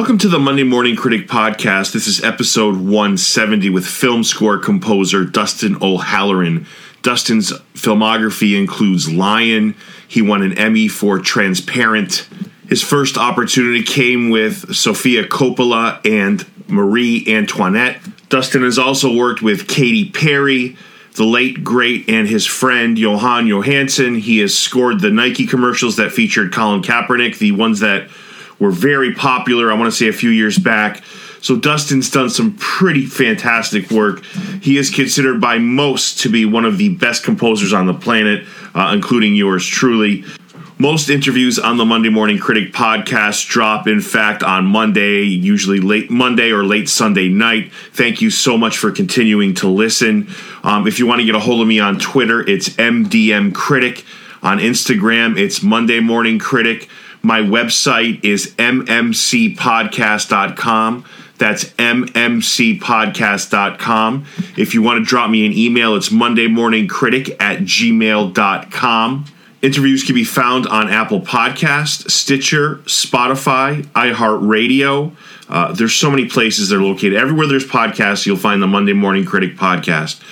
[0.00, 1.92] Welcome to the Monday Morning Critic Podcast.
[1.92, 6.66] This is episode 170 with film score composer Dustin O'Halloran.
[7.02, 9.74] Dustin's filmography includes Lion.
[10.08, 12.26] He won an Emmy for Transparent.
[12.66, 18.00] His first opportunity came with Sofia Coppola and Marie Antoinette.
[18.30, 20.78] Dustin has also worked with Katy Perry,
[21.16, 24.18] the late great, and his friend Jóhann Jóhannsson.
[24.18, 28.08] He has scored the Nike commercials that featured Colin Kaepernick, the ones that
[28.60, 31.02] were very popular, I want to say a few years back.
[31.40, 34.22] So Dustin's done some pretty fantastic work.
[34.60, 38.46] He is considered by most to be one of the best composers on the planet,
[38.74, 40.24] uh, including yours truly.
[40.78, 46.10] Most interviews on the Monday Morning Critic podcast drop, in fact, on Monday, usually late
[46.10, 47.70] Monday or late Sunday night.
[47.92, 50.28] Thank you so much for continuing to listen.
[50.62, 54.04] Um, if you want to get a hold of me on Twitter, it's MDM Critic.
[54.42, 56.88] On Instagram, it's Monday Morning Critic.
[57.22, 61.04] My website is mmcpodcast.com.
[61.38, 64.26] That's mmcpodcast.com.
[64.56, 69.24] If you want to drop me an email, it's mondaymorningcritic at gmail.com.
[69.62, 75.14] Interviews can be found on Apple Podcast, Stitcher, Spotify, iHeartRadio.
[75.50, 77.12] Uh, there's so many places they're located.
[77.14, 80.22] Everywhere there's podcasts, you'll find the Monday Morning Critic podcast.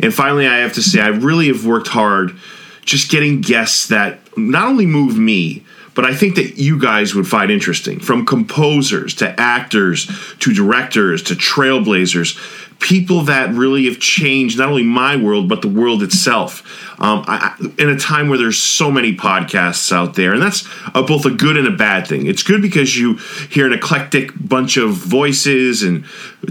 [0.00, 2.36] And finally, I have to say, I really have worked hard
[2.84, 5.64] just getting guests that not only move me,
[5.94, 10.10] but I think that you guys would find interesting from composers to actors
[10.40, 12.38] to directors to trailblazers,
[12.78, 16.62] people that really have changed not only my world, but the world itself.
[17.00, 21.02] Um, I, in a time where there's so many podcasts out there, and that's a,
[21.02, 22.26] both a good and a bad thing.
[22.26, 23.16] It's good because you
[23.50, 26.04] hear an eclectic bunch of voices and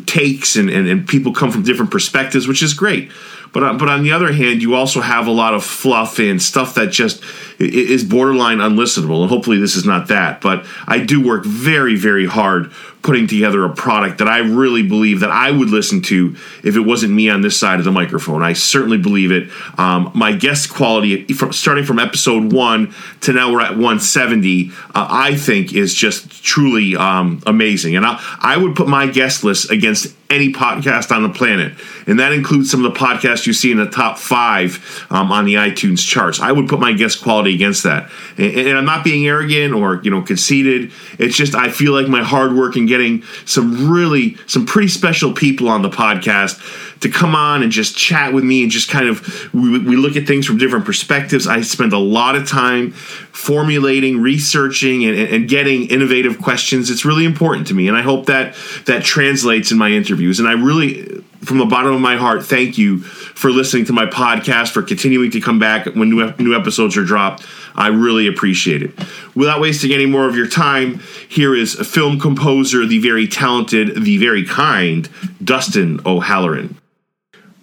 [0.05, 3.11] takes, and, and, and people come from different perspectives, which is great.
[3.53, 6.41] But uh, but on the other hand, you also have a lot of fluff and
[6.41, 7.21] stuff that just
[7.59, 9.21] is borderline unlistenable.
[9.21, 10.41] And hopefully, this is not that.
[10.41, 15.21] But I do work very very hard putting together a product that I really believe
[15.21, 18.43] that I would listen to if it wasn't me on this side of the microphone.
[18.43, 19.49] I certainly believe it.
[19.77, 25.07] Um, my guest quality, from, starting from episode one to now we're at 170, uh,
[25.09, 27.95] I think is just truly um, amazing.
[27.95, 31.73] And I, I would put my guest list against any podcast on the planet,
[32.07, 35.45] and that includes some of the podcasts you see in the top five um, on
[35.45, 36.39] the iTunes charts.
[36.39, 40.01] I would put my guest quality against that, and, and, I'm not being arrogant or
[40.03, 40.91] you know conceited.
[41.19, 45.33] It's just I feel like my hard work in getting some really some pretty special
[45.33, 46.59] people on the podcast
[46.99, 50.15] to come on and just chat with me and just kind of we, we look
[50.15, 51.47] at things from different perspectives.
[51.47, 56.89] I spend a lot of time formulating, researching, and, and, getting innovative questions.
[56.89, 58.55] It's really important to me, and I hope that
[58.85, 60.39] that translates in my interviews.
[60.39, 64.05] And I really, from the bottom of my heart, thank you for listening to my
[64.05, 67.45] podcast, for continuing to come back when new new episodes are dropped.
[67.75, 68.91] I really appreciate it.
[69.35, 74.03] Without wasting any more of your time, here is a film composer, the very talented,
[74.03, 75.09] the very kind
[75.43, 76.77] Dustin O'Halloran.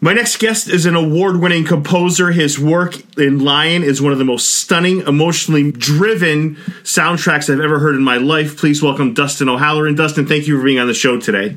[0.01, 2.31] My next guest is an award winning composer.
[2.31, 6.55] His work in Lion is one of the most stunning, emotionally driven
[6.85, 8.57] soundtracks I've ever heard in my life.
[8.57, 9.97] Please welcome Dustin O'Halloran.
[9.97, 11.57] Dustin, thank you for being on the show today.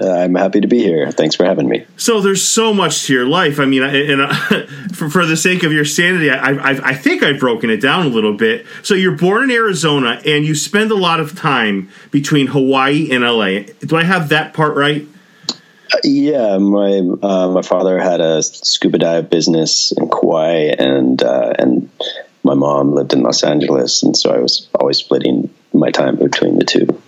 [0.00, 1.10] Uh, I'm happy to be here.
[1.10, 1.84] Thanks for having me.
[1.96, 3.60] So there's so much to your life.
[3.60, 4.34] I mean, and uh,
[4.94, 8.06] for, for the sake of your sanity, I, I, I think I've broken it down
[8.06, 8.64] a little bit.
[8.82, 13.22] So you're born in Arizona, and you spend a lot of time between Hawaii and
[13.22, 13.72] LA.
[13.80, 15.06] Do I have that part right?
[16.04, 21.90] Yeah, my uh, my father had a scuba dive business in Kauai, and uh, and
[22.44, 26.58] my mom lived in Los Angeles, and so I was always splitting my time between
[26.58, 27.02] the two.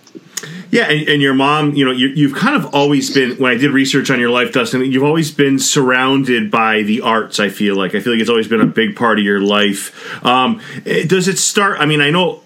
[0.73, 3.37] Yeah, and, and your mom, you know, you, have kind of always been.
[3.37, 7.39] When I did research on your life, Dustin, you've always been surrounded by the arts.
[7.39, 10.25] I feel like I feel like it's always been a big part of your life.
[10.25, 11.79] Um, does it start?
[11.79, 12.41] I mean, I know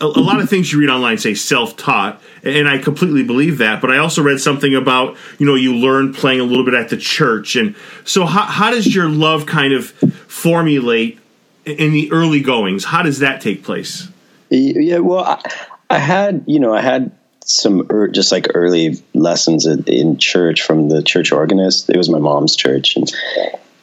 [0.00, 3.80] a, a lot of things you read online say self-taught and i completely believe that
[3.80, 6.90] but i also read something about you know you learn playing a little bit at
[6.90, 7.74] the church and
[8.04, 9.86] so how, how does your love kind of
[10.28, 11.18] formulate
[11.64, 14.08] in the early goings how does that take place
[14.50, 15.42] yeah well i,
[15.88, 17.10] I had you know i had
[17.48, 22.18] some er, just like early lessons in church from the church organist it was my
[22.18, 23.12] mom's church and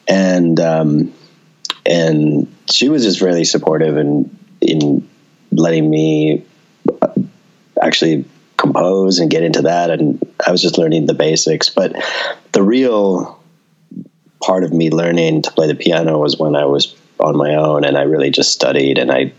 [0.06, 1.12] and um
[1.86, 5.08] and she was just really supportive and in
[5.50, 6.44] letting me
[7.80, 8.24] actually
[8.56, 9.90] compose and get into that.
[9.90, 11.68] And I was just learning the basics.
[11.68, 11.94] But
[12.52, 13.40] the real
[14.42, 17.84] part of me learning to play the piano was when I was on my own
[17.84, 19.32] and I really just studied and I,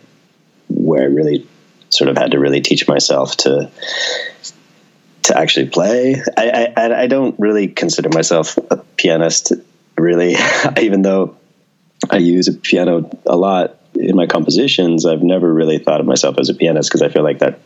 [0.70, 1.48] where I really
[1.96, 3.70] sort of had to really teach myself to,
[5.24, 6.22] to actually play.
[6.38, 9.54] I, I, I don't really consider myself a pianist
[9.98, 10.36] really,
[10.82, 11.38] even though
[12.10, 16.38] I use a piano a lot in my compositions, I've never really thought of myself
[16.38, 17.60] as a pianist because I feel like that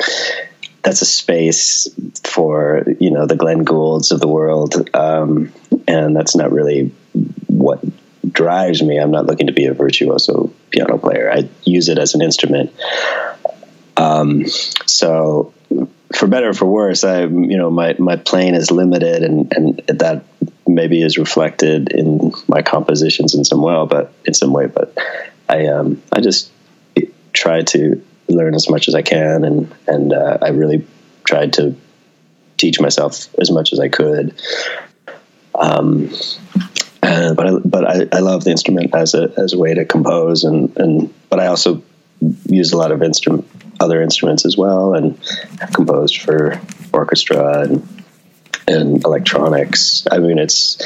[0.84, 1.88] that's a space
[2.24, 5.52] for you know the Glenn Goulds of the world, um,
[5.88, 6.92] and that's not really
[7.48, 7.84] what
[8.32, 8.98] drives me.
[8.98, 11.32] I'm not looking to be a virtuoso piano player.
[11.32, 12.72] I use it as an instrument.
[14.00, 14.48] Um,
[14.86, 15.54] so,
[16.16, 20.00] for better or for worse, I you know my my playing is limited, and and
[20.00, 20.24] that
[20.66, 24.68] maybe is reflected in my compositions in some way, but in some way.
[24.68, 24.98] But
[25.50, 26.50] I um I just
[27.34, 30.88] try to learn as much as I can, and and uh, I really
[31.26, 31.76] tried to
[32.56, 34.42] teach myself as much as I could.
[35.56, 36.10] Um,
[37.02, 40.46] but I, but I, I love the instrument as a as a way to compose,
[40.46, 41.84] and and but I also
[42.48, 43.48] use a lot of instrument
[43.80, 45.18] other instruments as well, and
[45.60, 46.60] have composed for
[46.92, 48.04] orchestra and
[48.68, 50.06] and electronics.
[50.12, 50.78] I mean, it's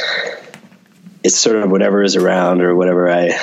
[1.23, 3.37] it's sort of whatever is around or whatever I,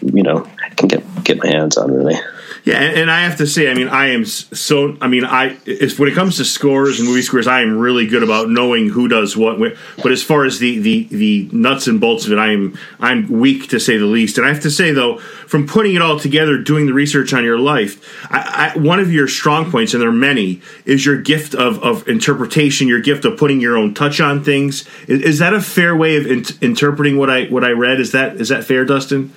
[0.00, 2.16] you know, can get get my hands on really.
[2.64, 4.96] Yeah, and, and, I have to say, I mean, I am so.
[5.02, 8.06] I mean, I if when it comes to scores and movie scores, I am really
[8.06, 9.58] good about knowing who does what.
[10.02, 13.28] But as far as the the the nuts and bolts of it, I am I'm
[13.28, 14.38] weak to say the least.
[14.38, 17.44] And I have to say though, from putting it all together, doing the research on
[17.44, 18.02] your life,
[18.32, 21.82] I, I, one of your strong points, and there are many, is your gift of
[21.82, 24.88] of interpretation, your gift of putting your own touch on things.
[25.06, 28.00] Is, is that a fair way of in, interpreting what I what I read?
[28.00, 29.34] Is that is that fair, Dustin?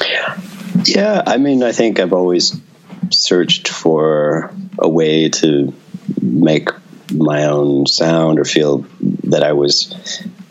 [0.00, 0.40] Yeah.
[0.84, 2.58] Yeah, I mean, I think I've always
[3.10, 5.74] searched for a way to
[6.20, 6.68] make
[7.12, 8.86] my own sound or feel
[9.24, 9.92] that I was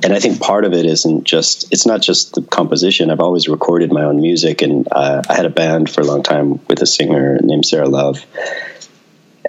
[0.03, 3.09] and I think part of it isn't just it's not just the composition.
[3.09, 6.23] I've always recorded my own music, and uh, I had a band for a long
[6.23, 8.25] time with a singer named Sara Lov,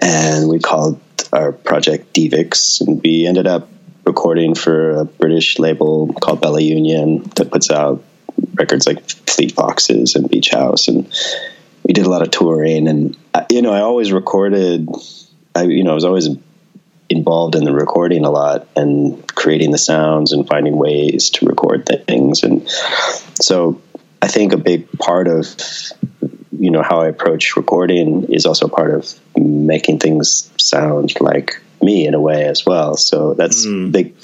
[0.00, 1.00] and we called
[1.32, 3.68] our project Devics, and we ended up
[4.04, 8.02] recording for a British label called Bella Union that puts out
[8.54, 11.06] records like Fleet Foxes and Beach House, and
[11.90, 14.88] we did a lot of touring, and uh, you know, I always recorded.
[15.56, 16.28] I you know, I was always
[17.08, 21.90] involved in the recording a lot and creating the sounds and finding ways to record
[22.06, 22.70] things, and
[23.40, 23.82] so
[24.22, 25.52] I think a big part of
[26.52, 32.06] you know how I approach recording is also part of making things sound like me
[32.06, 32.96] in a way as well.
[32.96, 33.90] So that's mm.
[33.90, 34.16] big.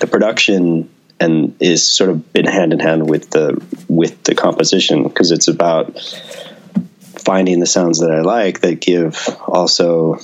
[0.00, 5.04] The production and is sort of been hand in hand with the with the composition
[5.04, 5.94] because it's about
[7.24, 10.18] finding the sounds that I like that give also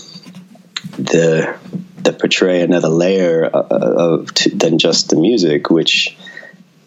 [0.99, 1.57] the
[2.03, 6.17] that portray another layer of, to, than just the music, which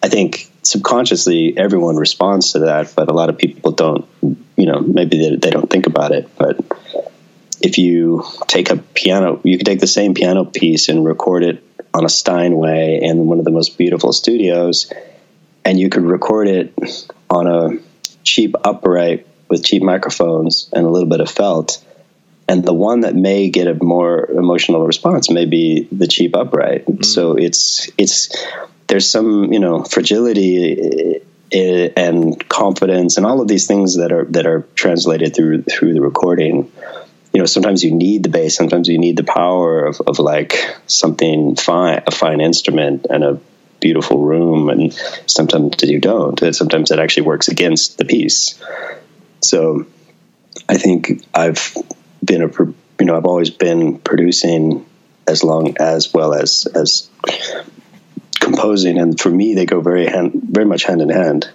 [0.01, 4.07] I think subconsciously everyone responds to that, but a lot of people don't.
[4.55, 6.59] You know, maybe they, they don't think about it, but
[7.61, 11.63] if you take a piano, you could take the same piano piece and record it
[11.93, 14.91] on a Steinway in one of the most beautiful studios,
[15.63, 16.73] and you could record it
[17.29, 17.69] on a
[18.23, 21.83] cheap upright with cheap microphones and a little bit of felt.
[22.47, 26.85] And the one that may get a more emotional response may be the cheap upright.
[26.85, 27.03] Mm-hmm.
[27.03, 28.35] So it's it's
[28.87, 34.25] there's some you know fragility eh, and confidence and all of these things that are
[34.31, 36.71] that are translated through through the recording.
[37.31, 40.77] You know, sometimes you need the bass, sometimes you need the power of, of like
[40.87, 43.39] something fine, a fine instrument and a
[43.79, 44.93] beautiful room, and
[45.27, 46.41] sometimes you don't.
[46.41, 48.59] And sometimes it actually works against the piece.
[49.43, 49.85] So
[50.69, 51.75] I think I've
[52.23, 52.47] been a
[52.99, 54.85] you know I've always been producing
[55.27, 57.09] as long as well as as
[58.39, 61.49] composing, and for me they go very hand, very much hand in hand.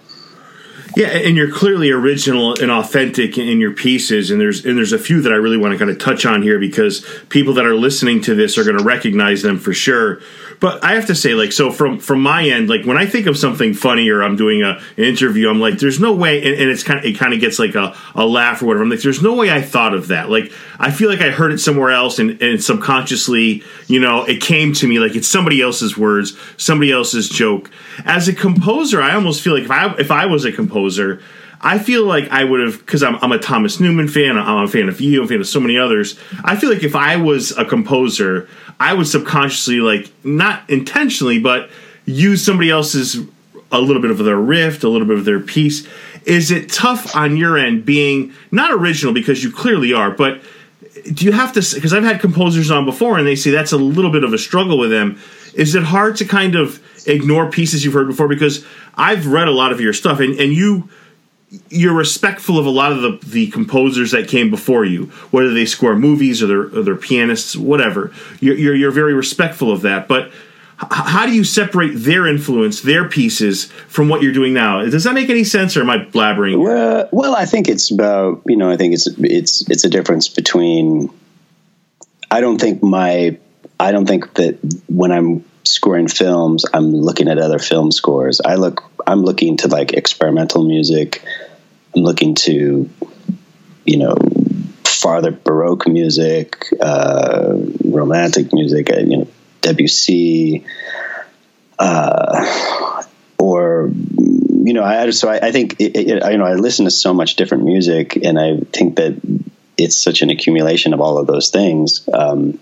[0.95, 4.97] Yeah, and you're clearly original and authentic in your pieces, and there's and there's a
[4.97, 7.75] few that I really want to kind of touch on here because people that are
[7.75, 10.19] listening to this are going to recognize them for sure.
[10.59, 13.27] But I have to say, like, so from from my end, like when I think
[13.27, 16.59] of something funny or I'm doing a, an interview, I'm like, there's no way, and,
[16.59, 18.83] and it's kind of it kind of gets like a, a laugh or whatever.
[18.83, 20.29] I'm like, there's no way I thought of that.
[20.29, 24.41] Like, I feel like I heard it somewhere else, and, and subconsciously, you know, it
[24.41, 27.69] came to me like it's somebody else's words, somebody else's joke.
[28.05, 30.78] As a composer, I almost feel like if I if I was a composer.
[31.61, 34.37] I feel like I would have because I'm, I'm, a Thomas Newman fan.
[34.37, 35.19] I'm a fan of you.
[35.19, 36.17] I'm a fan of so many others.
[36.43, 38.47] I feel like if I was a composer,
[38.79, 41.69] I would subconsciously like not intentionally, but
[42.05, 43.17] use somebody else's
[43.71, 45.87] a little bit of their riff, a little bit of their piece.
[46.25, 50.41] Is it tough on your end being not original because you clearly are, but
[51.13, 51.75] do you have to?
[51.75, 54.37] Because I've had composers on before and they say that's a little bit of a
[54.37, 55.19] struggle with them.
[55.53, 58.27] Is it hard to kind of ignore pieces you've heard before?
[58.27, 58.65] Because
[58.95, 60.89] I've read a lot of your stuff and, and you
[61.69, 65.65] you're respectful of a lot of the, the composers that came before you, whether they
[65.65, 68.13] score movies or they're, or they're pianists, whatever.
[68.39, 70.07] You're, you're, you're very respectful of that.
[70.07, 74.83] But h- how do you separate their influence, their pieces, from what you're doing now?
[74.85, 76.63] Does that make any sense, or am I blabbering?
[76.63, 80.29] Well, well, I think it's about you know I think it's it's it's a difference
[80.29, 81.09] between
[82.29, 83.37] I don't think my
[83.79, 88.41] I don't think that when I'm scoring films, I'm looking at other film scores.
[88.41, 91.23] I look I'm looking to like experimental music.
[91.95, 92.89] I'm looking to
[93.85, 94.15] you know
[94.85, 97.55] farther baroque music, uh,
[97.85, 99.27] romantic music, uh, you know
[99.61, 100.65] Debussy,
[101.77, 103.03] uh,
[103.37, 106.91] or you know, I so I, I think it, it, you know I listen to
[106.91, 109.19] so much different music, and I think that
[109.77, 112.07] it's such an accumulation of all of those things.
[112.13, 112.59] Um,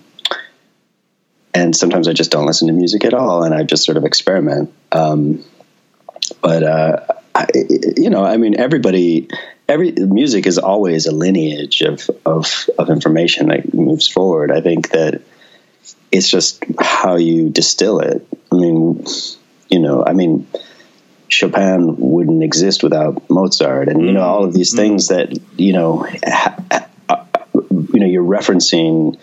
[1.58, 4.06] and sometimes I just don't listen to music at all, and I just sort of
[4.06, 4.72] experiment.
[4.92, 5.44] Um,
[6.40, 7.00] but uh,
[7.34, 7.48] I,
[7.98, 9.28] you know, I mean, everybody,
[9.68, 14.52] every music is always a lineage of of of information that moves forward.
[14.52, 15.22] I think that
[16.12, 18.28] it's just how you distill it.
[18.52, 19.06] I mean,
[19.70, 20.48] you know, I mean.
[21.30, 24.78] Chopin wouldn't exist without Mozart, and you know all of these mm-hmm.
[24.78, 27.26] things that you know, ha, ha,
[27.70, 29.20] you know, you're referencing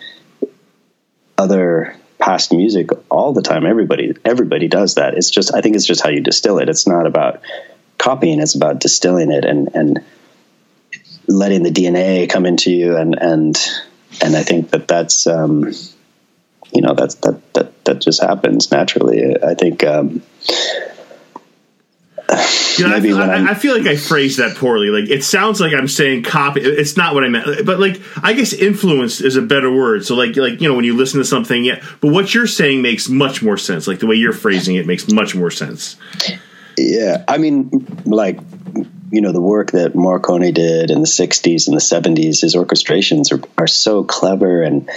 [1.35, 3.65] other past music all the time.
[3.65, 5.15] Everybody everybody does that.
[5.15, 6.69] It's just I think it's just how you distill it.
[6.69, 7.41] It's not about
[7.97, 8.39] copying.
[8.39, 9.99] It's about distilling it and and
[11.27, 13.57] letting the DNA come into you and and
[14.21, 15.71] and I think that that's um,
[16.73, 19.35] you know that's that that that just happens naturally.
[19.41, 19.83] I think.
[19.83, 20.21] Um,
[22.77, 24.87] you know, I, I, I, feel like I phrased that poorly.
[24.87, 26.61] Like it sounds like I'm saying copy.
[26.61, 27.65] It's not what I meant.
[27.65, 30.05] But like I guess influence is a better word.
[30.05, 31.83] So like like you know when you listen to something, yeah.
[32.01, 33.87] But what you're saying makes much more sense.
[33.87, 35.97] Like the way you're phrasing it makes much more sense.
[36.77, 38.39] Yeah, I mean, like
[39.11, 42.41] you know the work that Morricone did in the '60s and the '70s.
[42.41, 44.89] His orchestrations are, are so clever and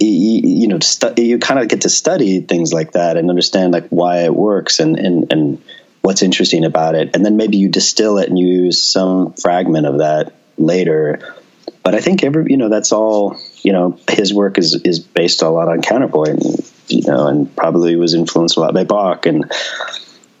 [0.00, 0.78] you, you know
[1.16, 4.80] you kind of get to study things like that and understand like why it works
[4.80, 5.62] and and and
[6.04, 9.86] what's interesting about it, and then maybe you distill it and you use some fragment
[9.86, 11.34] of that later.
[11.82, 13.98] But I think every you know that's all you know.
[14.10, 16.44] His work is is based a lot on counterpoint,
[16.88, 19.50] you know, and probably was influenced a lot by Bach, and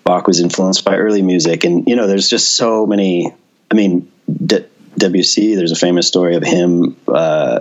[0.04, 3.34] Bach was influenced by early music, and you know, there's just so many.
[3.70, 4.66] I mean, D-
[4.98, 5.54] Debussy.
[5.54, 7.60] There's a famous story of him uh,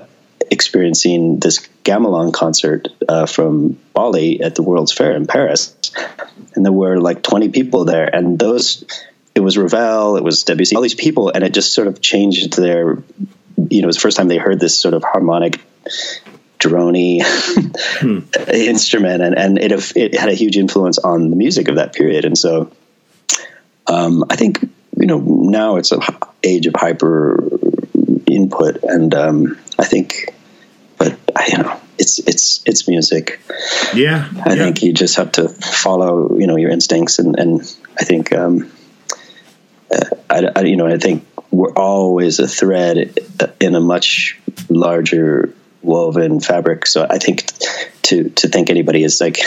[0.51, 5.75] experiencing this gamelan concert uh, from Bali at the World's Fair in Paris,
[6.55, 8.85] and there were like 20 people there, and those
[9.35, 12.55] it was Ravel, it was Debussy, all these people, and it just sort of changed
[12.57, 12.97] their.
[13.69, 15.61] You know, it was the first time they heard this sort of harmonic
[16.59, 17.21] drony
[17.99, 18.19] hmm.
[18.51, 22.25] instrument, and and it it had a huge influence on the music of that period,
[22.25, 22.71] and so
[23.87, 24.61] um, I think
[24.97, 26.01] you know now it's an
[26.43, 27.43] age of hyper
[28.35, 30.33] input, and um, I think,
[30.97, 33.39] but you know it's it's it's music.
[33.93, 34.55] Yeah, I yeah.
[34.55, 37.61] think you just have to follow you know your instincts, and and
[37.99, 38.71] I think um,
[39.91, 43.17] uh, I, I, you know I think we're always a thread
[43.59, 46.87] in a much larger woven fabric.
[46.87, 47.45] So I think
[48.03, 49.39] to to think anybody is like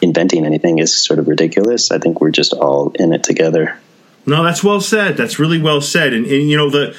[0.00, 1.90] inventing anything is sort of ridiculous.
[1.90, 3.78] I think we're just all in it together.
[4.26, 5.18] No, that's well said.
[5.18, 6.14] That's really well said.
[6.14, 6.96] And, and, you know the,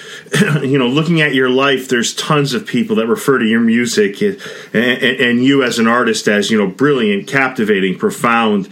[0.64, 4.22] you know, looking at your life, there's tons of people that refer to your music
[4.22, 4.40] and,
[4.74, 8.70] and, and, you as an artist as you know brilliant, captivating, profound.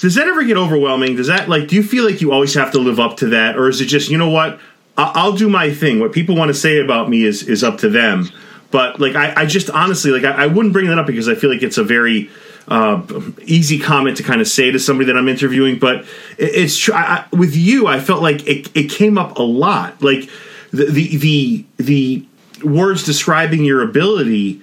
[0.00, 1.16] Does that ever get overwhelming?
[1.16, 1.68] Does that like?
[1.68, 3.86] Do you feel like you always have to live up to that, or is it
[3.86, 4.60] just you know what?
[4.98, 6.00] I'll do my thing.
[6.00, 8.30] What people want to say about me is is up to them.
[8.70, 11.34] But like, I, I just honestly like I, I wouldn't bring that up because I
[11.34, 12.30] feel like it's a very
[12.68, 13.02] uh,
[13.42, 16.00] easy comment to kind of say to somebody that I'm interviewing, but
[16.38, 16.94] it, it's true.
[17.32, 20.02] with you, I felt like it, it came up a lot.
[20.02, 20.28] Like
[20.72, 22.26] the, the the the
[22.64, 24.60] words describing your ability.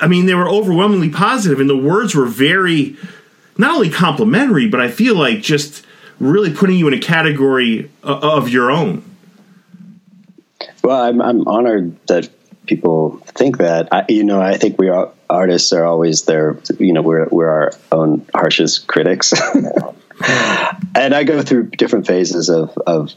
[0.00, 2.96] I mean, they were overwhelmingly positive, and the words were very
[3.58, 5.84] not only complimentary, but I feel like just
[6.18, 9.02] really putting you in a category of your own.
[10.82, 12.28] Well, I'm, I'm honored that
[12.70, 13.88] people think that.
[13.90, 16.56] I, you know, I think we are artists are always there.
[16.78, 19.32] You know, we're we're our own harshest critics,
[20.94, 23.12] and I go through different phases of of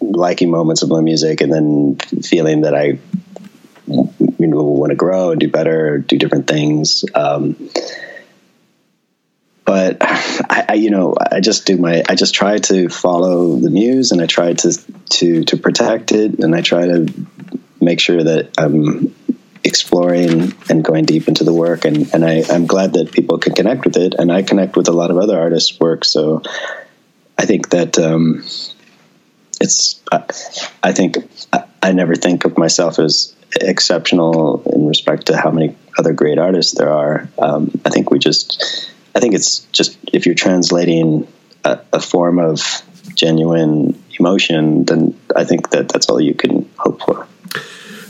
[0.00, 2.98] liking moments of my music, and then feeling that I
[3.86, 7.06] you know want to grow and do better, do different things.
[7.14, 7.56] Um,
[9.64, 13.70] but I, I, you know, I just do my, I just try to follow the
[13.70, 14.72] muse, and I try to
[15.16, 17.12] to to protect it, and I try to
[17.80, 19.14] make sure that I'm
[19.64, 21.84] exploring and going deep into the work.
[21.84, 24.14] And, and I, I'm glad that people can connect with it.
[24.14, 26.04] And I connect with a lot of other artists' work.
[26.04, 26.42] So
[27.36, 28.44] I think that um,
[29.60, 30.24] it's, I,
[30.82, 31.18] I think
[31.52, 36.38] I, I never think of myself as exceptional in respect to how many other great
[36.38, 37.28] artists there are.
[37.38, 41.26] Um, I think we just, I think it's just if you're translating
[41.64, 42.82] a, a, form of
[43.14, 47.26] genuine emotion, then I think that that's all you can hope for.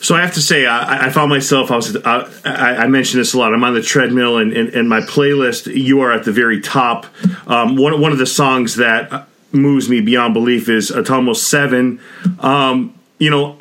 [0.00, 1.70] So I have to say, I, I found myself.
[1.70, 1.96] I was.
[2.04, 3.52] I, I, mentioned this a lot.
[3.52, 5.74] I'm on the treadmill, and, and, and my playlist.
[5.74, 7.06] You are at the very top.
[7.46, 12.00] Um, one one of the songs that moves me beyond belief is Atomos Seven.
[12.40, 13.58] Um, you know,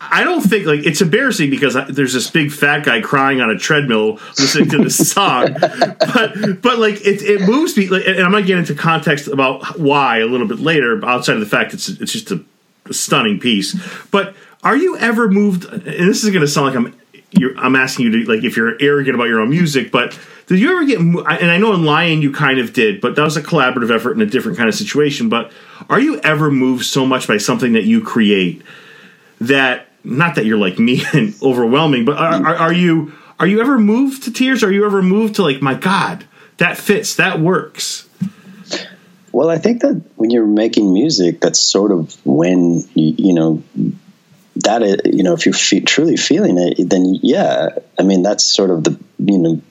[0.00, 3.58] I don't think like it's embarrassing because there's this big fat guy crying on a
[3.58, 7.88] treadmill listening to this song, but but like it, it moves me.
[7.88, 11.04] Like, and I'm gonna get into context about why a little bit later.
[11.04, 12.44] Outside of the fact it's it's just a
[12.90, 13.76] stunning piece.
[14.10, 15.64] But are you ever moved?
[15.64, 19.14] And this is gonna sound like I'm I'm asking you to like if you're arrogant
[19.14, 20.98] about your own music, but did you ever get?
[20.98, 24.12] And I know in Lion you kind of did, but that was a collaborative effort
[24.12, 25.28] in a different kind of situation.
[25.28, 25.52] But
[25.90, 28.62] are you ever moved so much by something that you create
[29.40, 33.60] that not that you're like me and overwhelming, but are, are, are you are you
[33.60, 34.64] ever moved to tears?
[34.64, 36.24] Are you ever moved to like, my God,
[36.56, 38.08] that fits, that works?
[39.30, 43.62] Well, I think that when you're making music, that's sort of when you, you know
[44.64, 48.44] that is, you know if you're fe- truly feeling it, then yeah, I mean that's
[48.44, 49.62] sort of the you know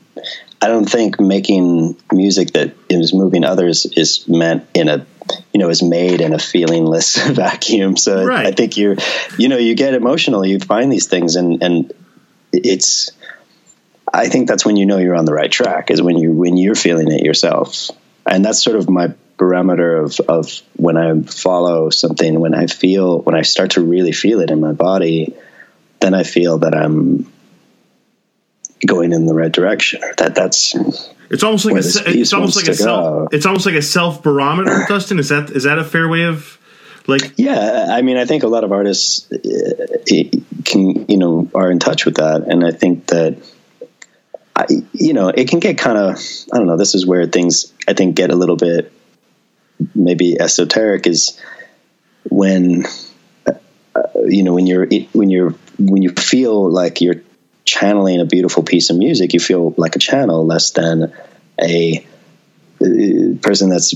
[0.61, 5.05] I don't think making music that is moving others is meant in a
[5.53, 8.45] you know is made in a feelingless vacuum so right.
[8.45, 8.95] i think you're
[9.37, 11.93] you know you get emotional you find these things and and
[12.53, 13.11] it's
[14.13, 16.55] i think that's when you know you're on the right track is when you when
[16.55, 17.91] you're feeling it yourself
[18.25, 23.19] and that's sort of my barometer of of when i follow something when i feel
[23.19, 25.35] when i start to really feel it in my body
[25.99, 27.31] then i feel that i'm
[28.85, 30.75] going in the right direction that that's
[31.29, 31.79] it's almost like a,
[32.19, 35.19] it's almost like a self, it's almost like a self barometer, Dustin.
[35.19, 36.57] Is that is that a fair way of
[37.05, 37.33] like?
[37.37, 39.87] Yeah, I mean, I think a lot of artists uh,
[40.63, 43.37] can you know are in touch with that, and I think that
[44.55, 46.17] I you know it can get kind of
[46.53, 46.77] I don't know.
[46.77, 48.93] This is where things I think get a little bit
[49.93, 51.39] maybe esoteric is
[52.29, 52.85] when
[53.45, 53.53] uh,
[54.25, 57.21] you know when you're when you're when you feel like you're
[57.65, 61.13] channeling a beautiful piece of music, you feel like a channel less than
[61.61, 62.05] a
[62.81, 62.85] uh,
[63.41, 63.93] person that's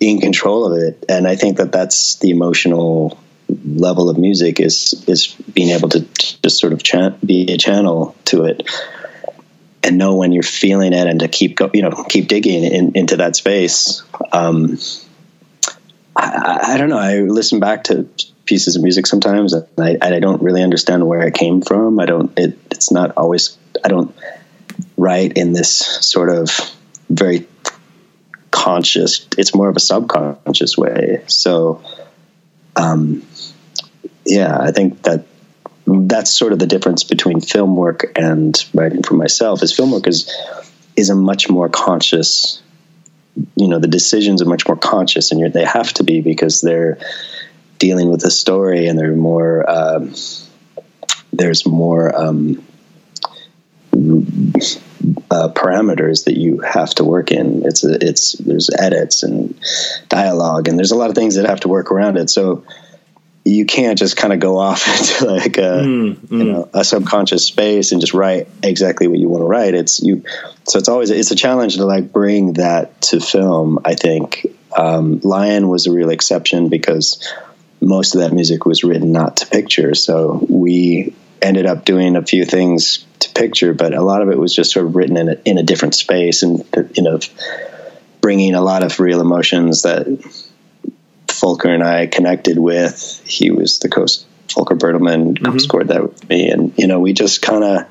[0.00, 1.04] in control of it.
[1.08, 3.18] And I think that that's the emotional
[3.64, 6.00] level of music is is being able to
[6.42, 8.68] just sort of chan- be a channel to it
[9.82, 12.92] and know when you're feeling it and to keep go, you know keep digging in,
[12.94, 14.02] into that space.
[14.32, 14.78] Um,
[16.14, 16.98] I, I, don't know.
[16.98, 18.08] I listen back to
[18.44, 21.98] pieces of music sometimes, and I, I don't really understand where it came from.
[21.98, 22.38] I don't.
[22.38, 23.56] It, it's not always.
[23.84, 24.14] I don't
[24.96, 26.50] write in this sort of
[27.08, 27.46] very
[28.50, 29.26] conscious.
[29.36, 31.22] It's more of a subconscious way.
[31.26, 31.82] So,
[32.76, 33.26] um,
[34.24, 35.26] yeah, I think that
[35.86, 39.62] that's sort of the difference between film work and writing for myself.
[39.62, 40.32] Is film work is
[40.96, 42.61] is a much more conscious.
[43.56, 46.98] You know, the decisions are much more conscious, and they have to be because they're
[47.78, 50.14] dealing with a story and they're more um,
[51.32, 52.64] there's more um,
[55.30, 57.64] uh, parameters that you have to work in.
[57.66, 59.58] It's a, it's there's edits and
[60.08, 62.30] dialogue and there's a lot of things that have to work around it.
[62.30, 62.64] So
[63.44, 66.30] you can't just kind of go off into like a mm, mm.
[66.30, 69.74] you know a subconscious space and just write exactly what you want to write.
[69.74, 70.24] It's you.
[70.64, 73.80] So it's always it's a challenge to like bring that to film.
[73.84, 77.32] I think um, Lion was a real exception because
[77.80, 79.94] most of that music was written not to picture.
[79.94, 84.38] So we ended up doing a few things to picture, but a lot of it
[84.38, 87.18] was just sort of written in a, in a different space and you know
[88.20, 90.06] bringing a lot of real emotions that
[91.42, 93.22] Volker and I connected with.
[93.26, 95.58] He was the coast Volker Bertelmann mm-hmm.
[95.58, 97.86] scored that with me, and you know we just kind of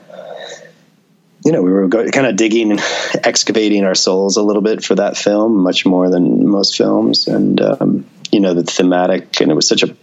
[1.43, 2.77] you know, we were kind of digging,
[3.23, 7.27] excavating our souls a little bit for that film, much more than most films.
[7.27, 9.95] And um, you know the thematic and it was such a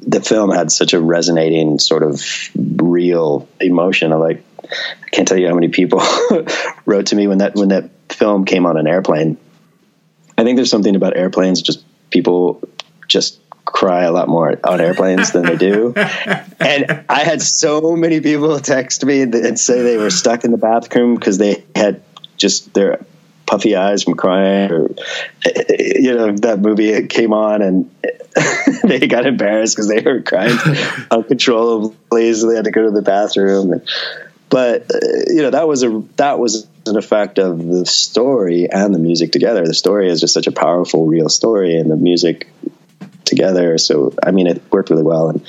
[0.00, 2.22] the film had such a resonating sort of
[2.54, 6.02] real emotion of like I can't tell you how many people
[6.86, 9.36] wrote to me when that when that film came on an airplane.
[10.38, 12.62] I think there's something about airplanes just people
[13.08, 15.92] just cry a lot more on airplanes than they do.
[15.96, 20.58] and I had so many people text me and say they were stuck in the
[20.58, 22.02] bathroom because they had
[22.36, 23.04] just their
[23.46, 24.88] puffy eyes from crying or
[25.78, 27.90] you know that movie came on and
[28.82, 30.56] they got embarrassed because they were crying
[31.10, 33.80] uncontrollably so they had to go to the bathroom
[34.48, 38.94] but uh, you know that was a that was an effect of the story and
[38.94, 42.48] the music together the story is just such a powerful real story and the music
[43.24, 45.44] together so i mean it worked really well and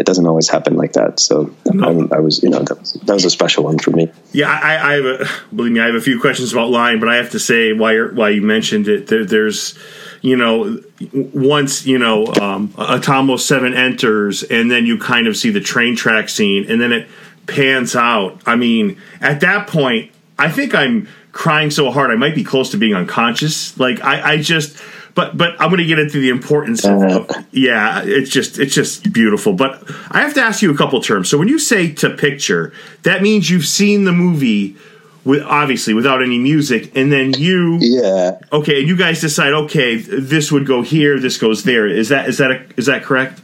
[0.00, 1.20] it doesn't always happen like that.
[1.20, 2.08] So no.
[2.10, 4.10] I, I, was, you know, that was, that was a special one for me.
[4.32, 7.10] Yeah, I, I have a, believe me, I have a few questions about Lion, but
[7.10, 9.78] I have to say why why you mentioned it, there, there's,
[10.22, 10.80] you know,
[11.12, 15.96] once you know um, Atomos Seven enters, and then you kind of see the train
[15.96, 17.08] track scene, and then it
[17.50, 18.40] pans out.
[18.46, 22.70] I mean, at that point, I think I'm crying so hard I might be close
[22.70, 23.78] to being unconscious.
[23.78, 24.80] Like I, I just
[25.14, 28.02] but but I'm going to get into the importance of, of, yeah.
[28.04, 29.52] It's just it's just beautiful.
[29.52, 31.28] But I have to ask you a couple terms.
[31.28, 34.76] So when you say to picture, that means you've seen the movie
[35.24, 39.96] with obviously without any music, and then you yeah okay, and you guys decide okay,
[39.96, 41.86] this would go here, this goes there.
[41.86, 43.40] Is that is that a, is that correct?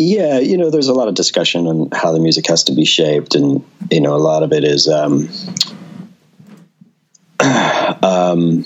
[0.00, 2.84] Yeah, you know, there's a lot of discussion on how the music has to be
[2.84, 5.28] shaped, and you know, a lot of it is um,
[8.02, 8.64] um,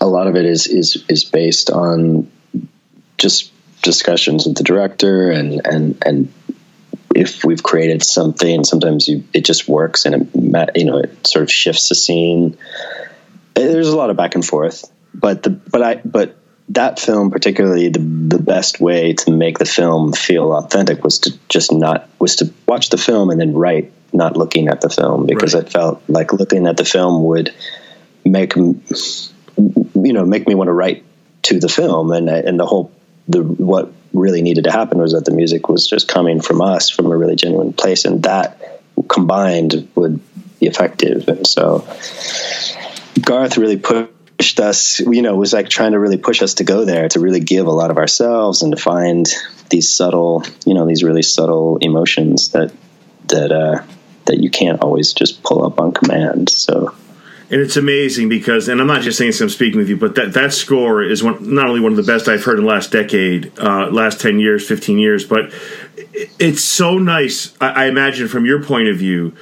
[0.00, 2.30] a lot of it is is is based on
[3.18, 6.32] just discussions with the director and and and
[7.14, 11.42] if we've created something sometimes you it just works and it you know it sort
[11.42, 12.56] of shifts the scene.
[13.54, 16.37] There's a lot of back and forth but the but i but
[16.70, 21.38] that film particularly the the best way to make the film feel authentic was to
[21.48, 25.26] just not was to watch the film and then write not looking at the film
[25.26, 25.66] because right.
[25.66, 27.54] I felt like looking at the film would
[28.24, 28.82] make you
[29.94, 31.04] know make me want to write
[31.42, 32.92] to the film and and the whole
[33.28, 36.88] the what really needed to happen was that the music was just coming from us
[36.90, 40.20] from a really genuine place and that combined would
[40.58, 41.86] be effective and so
[43.20, 43.76] Garth really
[44.38, 47.20] pushed us you know was like trying to really push us to go there to
[47.20, 49.26] really give a lot of ourselves and to find
[49.68, 52.72] these subtle you know these really subtle emotions that
[53.26, 53.82] that uh
[54.28, 56.48] that you can't always just pull up on command.
[56.48, 56.94] So
[57.50, 60.14] and it's amazing because, and I'm not just saying this, I'm speaking with you, but
[60.16, 62.70] that, that score is one, not only one of the best I've heard in the
[62.70, 65.50] last decade, uh, last 10 years, 15 years, but
[66.38, 69.34] it's so nice, I, I imagine, from your point of view,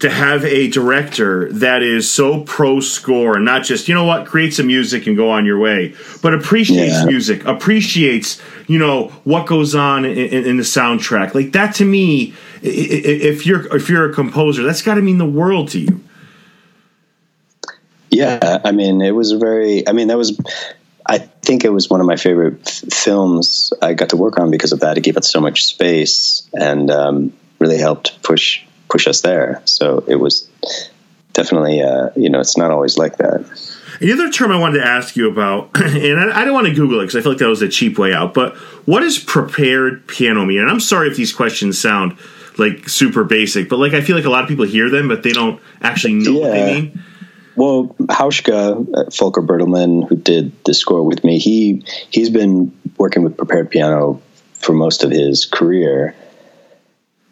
[0.00, 4.26] to have a director that is so pro score and not just you know what
[4.26, 7.04] create some music and go on your way but appreciates yeah.
[7.04, 11.84] music appreciates you know what goes on in, in, in, the soundtrack like that to
[11.84, 12.32] me
[12.62, 16.00] if you're if you're a composer that's got to mean the world to you
[18.10, 19.86] yeah, I mean, it was a very.
[19.86, 20.40] I mean, that was.
[21.04, 24.50] I think it was one of my favorite f- films I got to work on
[24.50, 24.98] because of that.
[24.98, 29.62] It gave us so much space and um, really helped push push us there.
[29.64, 30.48] So it was
[31.32, 33.44] definitely, uh, you know, it's not always like that.
[34.00, 36.74] The other term I wanted to ask you about, and I, I don't want to
[36.74, 39.18] Google it because I feel like that was a cheap way out, but what does
[39.18, 40.60] prepared piano mean?
[40.60, 42.16] And I'm sorry if these questions sound
[42.58, 45.22] like super basic, but like I feel like a lot of people hear them, but
[45.22, 46.40] they don't actually know yeah.
[46.40, 47.02] what they mean.
[47.56, 53.24] Well, Hauschka, uh, Volker Bertelmann, who did the score with me, he he's been working
[53.24, 54.20] with prepared piano
[54.54, 56.14] for most of his career.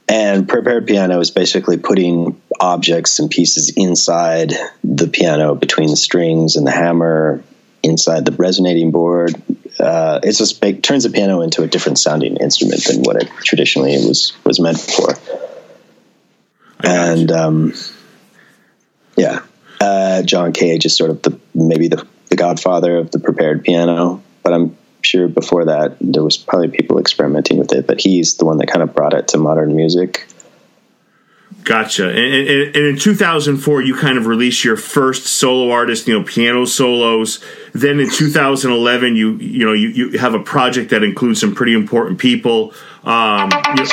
[0.09, 4.53] And prepared piano is basically putting objects and pieces inside
[4.85, 7.42] the piano between the strings and the hammer,
[7.83, 9.40] inside the resonating board.
[9.79, 13.92] Uh, it just turns the piano into a different sounding instrument than what it traditionally
[14.07, 15.14] was was meant for.
[16.83, 17.73] And um,
[19.16, 19.40] yeah,
[19.81, 24.23] uh, John Cage is sort of the maybe the, the godfather of the prepared piano,
[24.42, 28.45] but I'm sure before that there was probably people experimenting with it, but he's the
[28.45, 30.27] one that kind of brought it to modern music.
[31.66, 32.09] Gotcha.
[32.09, 36.25] And, and, and, in 2004, you kind of released your first solo artist, you know,
[36.25, 37.42] piano solos.
[37.73, 41.75] Then in 2011, you you know you, you have a project that includes some pretty
[41.75, 42.73] important people.
[43.03, 43.87] Um, you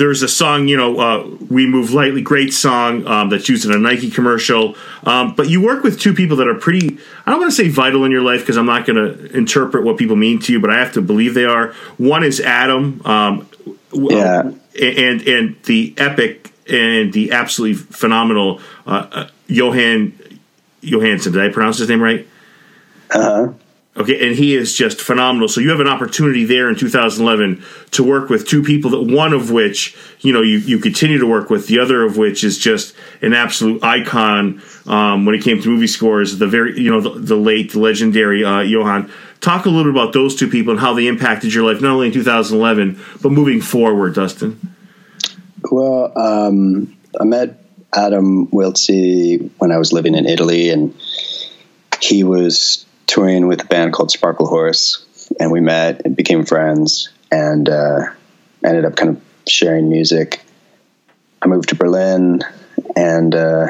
[0.00, 3.70] there's a song, you know, uh, "We Move Lightly," great song um, that's used in
[3.70, 4.74] a Nike commercial.
[5.04, 6.98] Um, but you work with two people that are pretty.
[7.26, 9.84] I don't want to say vital in your life because I'm not going to interpret
[9.84, 11.72] what people mean to you, but I have to believe they are.
[11.98, 13.46] One is Adam, um,
[13.92, 20.38] yeah, and and the epic and the absolutely phenomenal uh, uh, Jóhann
[20.82, 21.32] Jóhannsson.
[21.34, 22.26] Did I pronounce his name right?
[23.10, 23.52] Uh huh.
[24.00, 25.46] Okay, and he is just phenomenal.
[25.46, 29.34] So you have an opportunity there in 2011 to work with two people that one
[29.34, 32.56] of which you know you, you continue to work with, the other of which is
[32.56, 36.38] just an absolute icon um, when it came to movie scores.
[36.38, 39.10] The very you know the, the late the legendary uh, Jóhann.
[39.40, 41.92] Talk a little bit about those two people and how they impacted your life, not
[41.92, 44.74] only in 2011 but moving forward, Dustin.
[45.70, 47.62] Well, um, I met
[47.94, 50.94] Adam Wiltzie when I was living in Italy, and
[52.00, 55.04] he was touring with a band called Sparklehorse,
[55.40, 58.06] and we met and became friends, and uh,
[58.64, 60.40] ended up kind of sharing music.
[61.42, 62.42] I moved to Berlin,
[62.94, 63.66] and uh,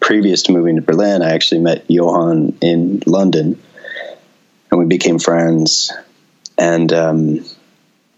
[0.00, 3.62] previous to moving to Berlin, I actually met Jóhann in London,
[4.70, 5.92] and we became friends.
[6.58, 7.44] And um,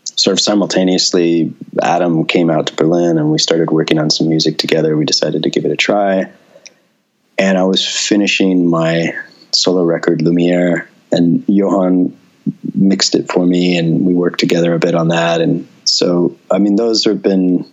[0.05, 4.57] sort of simultaneously, Adam came out to Berlin, and we started working on some music
[4.57, 4.97] together.
[4.97, 6.33] We decided to give it a try,
[7.37, 9.15] and I was finishing my
[9.53, 12.15] solo record Lumiere, and Jóhann
[12.75, 15.41] mixed it for me, and we worked together a bit on that.
[15.41, 17.71] And so, I mean, those have been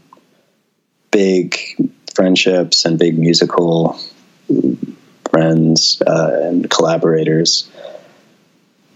[1.11, 1.57] big
[2.13, 3.99] friendships and big musical
[5.29, 7.69] friends uh, and collaborators.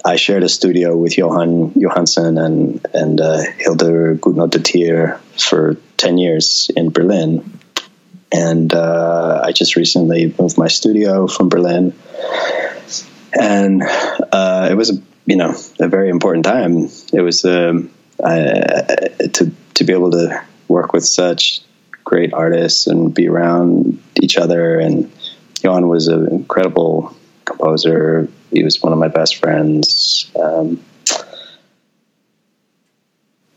[0.04, 6.72] I shared a studio with Jóhann Jóhannsson and and uh, Hildur Gudnadottir for ten years
[6.76, 7.60] in Berlin,
[8.32, 11.94] and uh, I just recently moved my studio from Berlin,
[13.34, 16.90] and uh, it was a you know a very important time.
[17.14, 21.62] It was um, to to be able to work with such
[22.04, 24.80] great artists and be around each other.
[24.80, 25.12] And
[25.56, 27.16] Jóhann was an incredible
[27.46, 28.28] composer.
[28.52, 30.30] He was one of my best friends.
[30.42, 30.84] Um,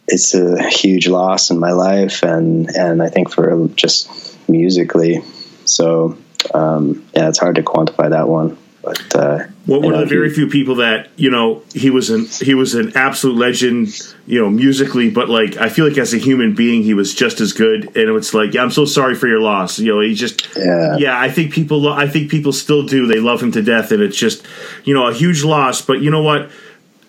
[0.06, 5.22] it's a huge loss in my life, and and I think for just musically.
[5.64, 6.16] So
[6.52, 8.58] um, yeah, it's hard to quantify that one.
[8.82, 12.26] But uh, well, one of the very few people that you know he was an
[12.42, 13.88] he was an absolute legend,
[14.26, 15.10] you know, musically.
[15.10, 17.96] But like, I feel like as a human being, he was just as good.
[17.96, 19.78] And it's like, yeah, I'm so sorry for your loss.
[19.78, 21.18] You know, he just, yeah, yeah.
[21.18, 23.06] I think people, I think people still do.
[23.06, 24.46] They love him to death, and it's just,
[24.84, 25.80] you know, a huge loss.
[25.80, 26.50] But you know what?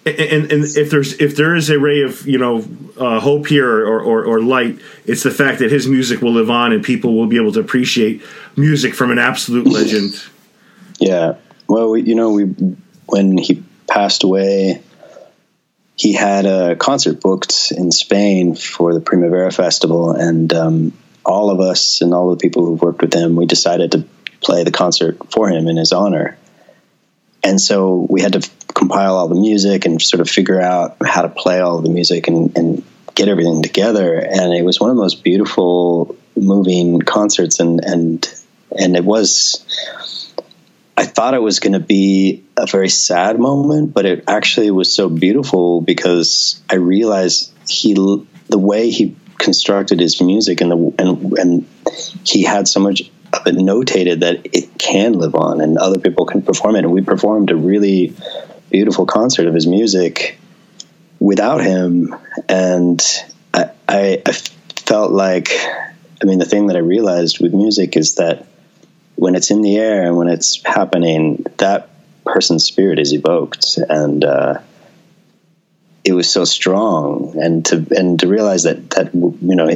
[0.08, 2.64] And, and, if there's if there is a ray of you know
[2.98, 6.52] uh, hope here or, or, or, light, it's the fact that his music will live
[6.52, 8.22] on and people will be able to appreciate
[8.56, 10.24] music from an absolute legend.
[11.00, 11.38] Yeah,
[11.68, 12.44] well, we, you know, we
[13.08, 14.84] when he passed away,
[15.96, 20.94] he had a concert booked in Spain for the Primavera Festival, and um,
[21.26, 24.06] all of us and all the people who worked with him, we decided to
[24.42, 26.38] play the concert for him in his honor.
[27.46, 31.22] And so we had to compile all the music and sort of figure out how
[31.22, 34.18] to play all the music and, and get everything together.
[34.18, 38.28] And it was one of the most beautiful, moving concerts, and and
[38.78, 39.64] and it was
[40.98, 44.92] I thought it was going to be a very sad moment, but it actually was
[44.92, 51.38] so beautiful because I realized he the way he constructed his music and the and
[51.38, 51.66] and
[52.26, 53.12] he had so much
[53.46, 56.80] it notated that it can live on and other people can perform it.
[56.80, 58.14] And we performed a really
[58.70, 60.38] beautiful concert of his music
[61.20, 62.16] without him,
[62.50, 63.02] and
[63.54, 68.16] I, I, I felt like I mean the thing that I realized with music is
[68.16, 68.46] that
[69.16, 71.90] when it's in the air and when it's happening, that
[72.26, 74.60] person's spirit is evoked, and uh,
[76.04, 77.36] it was so strong.
[77.42, 79.70] And to and to realize that that you know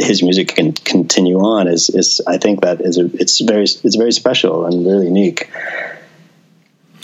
[0.00, 3.96] his music can continue on is is I think that is a, it's very it's
[3.96, 5.50] very special and really unique.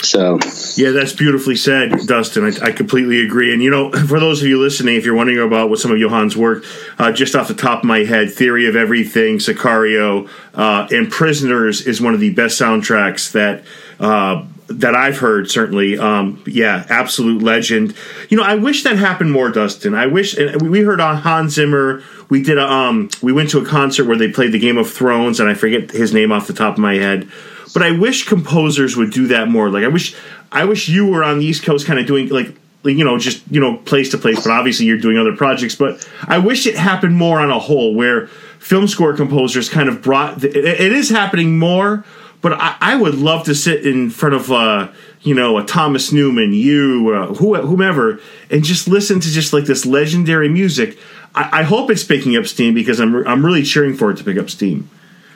[0.03, 0.41] So,
[0.75, 2.45] yeah, that's beautifully said, Dustin.
[2.45, 3.53] I, I, completely agree.
[3.53, 5.97] And you know, for those of you listening, if you're wondering about what some of
[5.97, 6.65] Jóhann's work,
[6.99, 11.83] uh, just off the top of my head, Theory of Everything, Sicario, uh, and Prisoners
[11.83, 13.63] is one of the best soundtracks that.
[14.01, 14.47] Uh,
[14.81, 17.95] that I've heard, certainly, um, yeah, absolute legend.
[18.29, 19.95] You know, I wish that happened more, Dustin.
[19.95, 22.03] I wish we heard on Hans Zimmer.
[22.29, 24.91] We did a, um, we went to a concert where they played the Game of
[24.91, 27.29] Thrones, and I forget his name off the top of my head.
[27.73, 29.71] But I wish composers would do that more.
[29.71, 30.15] Like I wish
[30.51, 32.55] I wish you were on the East Coast kind of doing like
[32.85, 36.09] you know just you know place to place but obviously you're doing other projects but
[36.27, 38.27] i wish it happened more on a whole where
[38.59, 42.05] film score composers kind of brought the, it, it is happening more
[42.43, 46.13] but I, I, would love to sit in front of uh, you know a thomas
[46.13, 50.99] newman you uh, whomever and just listen to just like this legendary music
[51.35, 54.25] I, I hope it's picking up steam because i'm, I'm really cheering for it to
[54.25, 54.91] pick up steam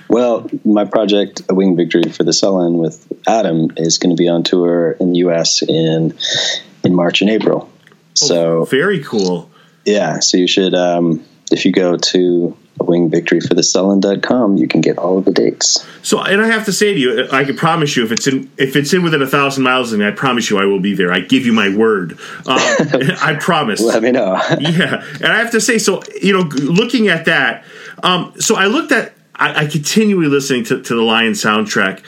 [0.09, 4.29] well, my project, A Winged Victory for the Sullen with Adam, is going to be
[4.29, 5.63] on tour in the U.S.
[5.63, 6.17] in
[6.85, 7.69] in March and April.
[7.73, 9.51] Oh, so very cool.
[9.85, 15.25] Yeah, so you should um, if you go to wingedvictoryforthesullen.com you can get all of
[15.25, 15.87] the dates.
[16.03, 18.51] So and i have to say to you i can promise you if it's in
[18.57, 20.95] if it's in within a thousand miles of me i promise you i will be
[20.95, 21.13] there.
[21.13, 22.13] I give you my word.
[22.47, 22.59] Um,
[23.21, 23.81] i promise.
[23.81, 24.41] Let me know.
[24.61, 25.05] Yeah.
[25.15, 27.65] And i have to say so you know looking at that
[28.03, 32.03] um, so i looked at I, I continually listening to, to the Lion soundtrack.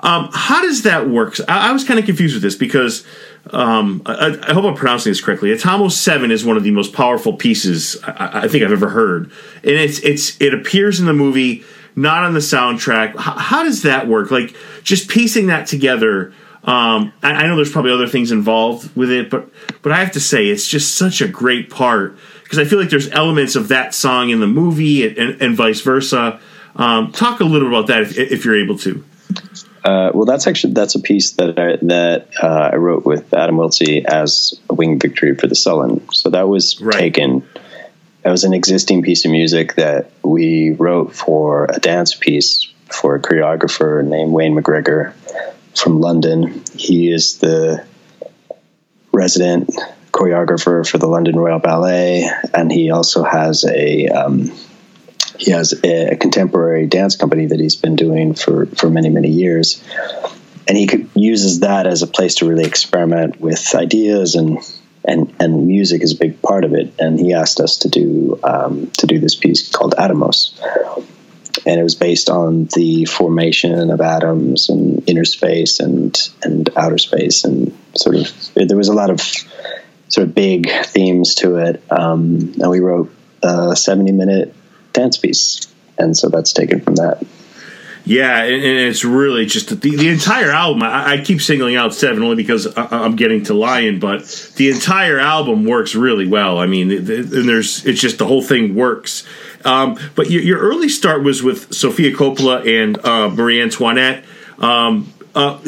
[0.00, 1.36] Um, how does that work?
[1.48, 3.06] I, I was kind of confused with this because
[3.50, 5.50] um, I, I, hope I'm pronouncing this correctly.
[5.50, 9.32] Atomos Seven is one of the most powerful pieces I, I, think I've ever heard,
[9.64, 11.64] and it's it's it appears in the movie,
[11.96, 13.10] not on the soundtrack.
[13.10, 14.30] H- how does that work?
[14.30, 16.32] Like just piecing that together.
[16.64, 19.48] Um, I, know there's probably other things involved with it, but
[19.82, 22.90] but I have to say it's just such a great part because I feel like
[22.90, 26.40] there's elements of that song in the movie and, and, and vice versa.
[26.76, 29.04] Um, talk a little about that if, if you're able to.
[29.84, 33.56] Uh, well, that's actually that's a piece that I, that uh, I wrote with Adam
[33.56, 36.08] Wiltzie as a wing victory for the Sullen.
[36.12, 36.98] So that was right.
[36.98, 37.46] taken.
[38.22, 43.16] That was an existing piece of music that we wrote for a dance piece for
[43.16, 45.14] a choreographer named Wayne McGregor,
[45.74, 46.62] from London.
[46.76, 47.84] He is the
[49.12, 49.70] resident
[50.12, 54.52] choreographer for the London Royal Ballet, and he also has a um,
[55.38, 59.82] he has a, contemporary dance company that he's been doing for for many many years,
[60.68, 64.58] and he could, uses that as a place to really experiment with ideas and.
[65.04, 66.94] And, and music is a big part of it.
[67.00, 70.56] And he asked us to do um, to do this piece called Atomos,
[71.66, 76.98] and it was based on the formation of atoms and inner space and and outer
[76.98, 79.20] space and sort of there was a lot of
[80.08, 84.54] sort of big themes to it um, and we wrote a 70 minute
[84.92, 85.66] dance piece
[85.98, 87.22] and so that's taken from that
[88.04, 90.82] yeah, and, it's really just the, the entire album.
[90.82, 94.26] I, I, keep singling out Seven only because I, am getting to Lion, but
[94.56, 96.58] the entire album works really well.
[96.58, 99.24] I mean, and there's it's just the whole thing works.
[99.64, 104.24] Um, but your, your, early start was with Sofia Coppola and uh, Marie Antoinette.
[104.58, 105.58] Um, uh,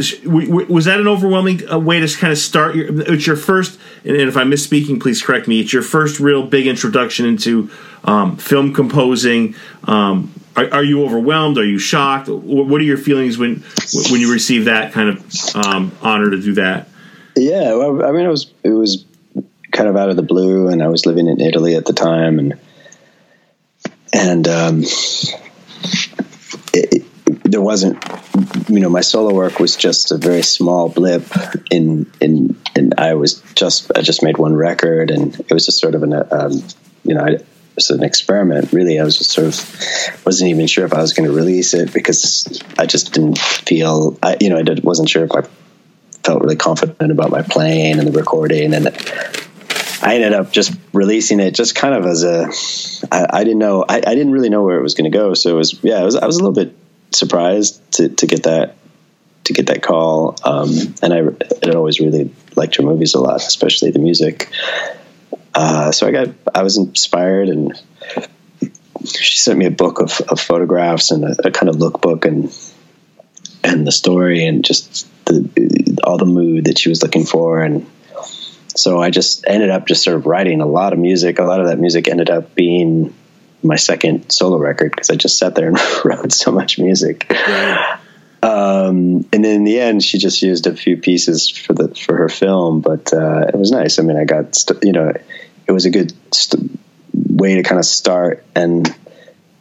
[0.68, 2.74] was that an overwhelming uh, way to kind of start?
[2.74, 5.60] Your, it's your first, and if I'm misspeaking, please correct me.
[5.60, 7.70] It's your first real big introduction into
[8.04, 9.54] um, film composing.
[9.84, 11.56] Um, are, are, you overwhelmed?
[11.56, 12.28] Are you shocked?
[12.28, 13.64] What are your feelings when
[14.10, 16.88] when you receive that kind of um, honor to do that?
[17.36, 19.04] Yeah, well, I mean, it was it was
[19.72, 22.38] kind of out of the blue, and I was living in Italy at the time,
[22.38, 22.60] and
[24.12, 24.84] and um,
[27.54, 28.04] there wasn't,
[28.68, 31.24] you know, my solo work was just a very small blip
[31.70, 35.78] in in, and I was just I just made one record, and it was just
[35.78, 36.64] sort of an, um,
[37.04, 37.38] you know, I,
[37.76, 38.72] was an experiment.
[38.72, 41.74] Really, I was just sort of wasn't even sure if I was going to release
[41.74, 45.42] it because I just didn't feel, I, you know, I did, wasn't sure if I
[46.24, 48.88] felt really confident about my playing and the recording, and
[50.02, 52.50] I ended up just releasing it just kind of as a.
[53.12, 55.34] I, I didn't know, I, I didn't really know where it was going to go,
[55.34, 56.74] so it was, yeah, it was, I was a little bit
[57.14, 58.76] surprised to to get that
[59.44, 60.70] to get that call, um,
[61.02, 61.16] and I
[61.62, 64.50] had always really liked your movies a lot, especially the music.
[65.54, 67.80] Uh, so I got I was inspired, and
[69.04, 72.52] she sent me a book of, of photographs and a, a, kind of lookbook and
[73.62, 77.86] and the story and just the all the mood that she was looking for and
[78.76, 81.38] so I just ended up just sort of writing a lot of music.
[81.38, 83.14] A lot of that music ended up being
[83.64, 87.26] my second solo record because I just sat there and wrote so much music.
[87.30, 87.98] Right.
[88.42, 92.14] Um, and then in the end, she just used a few pieces for the for
[92.14, 93.98] her film, but uh, it was nice.
[93.98, 95.12] I mean, I got st- you know
[95.66, 96.78] it was a good st-
[97.14, 98.94] way to kind of start and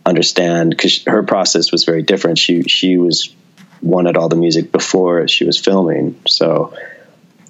[0.06, 2.38] understand because her process was very different.
[2.38, 3.34] She she was
[3.82, 6.78] wanted all the music before she was filming, so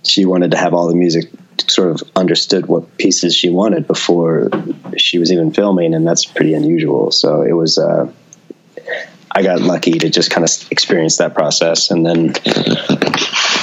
[0.04, 1.32] she wanted to have all the music
[1.68, 4.50] sort of understood what pieces she wanted before
[4.98, 7.12] she was even filming, and that's pretty unusual.
[7.12, 7.78] So it was.
[7.78, 8.12] Uh,
[9.36, 12.34] I got lucky to just kind of experience that process, and then,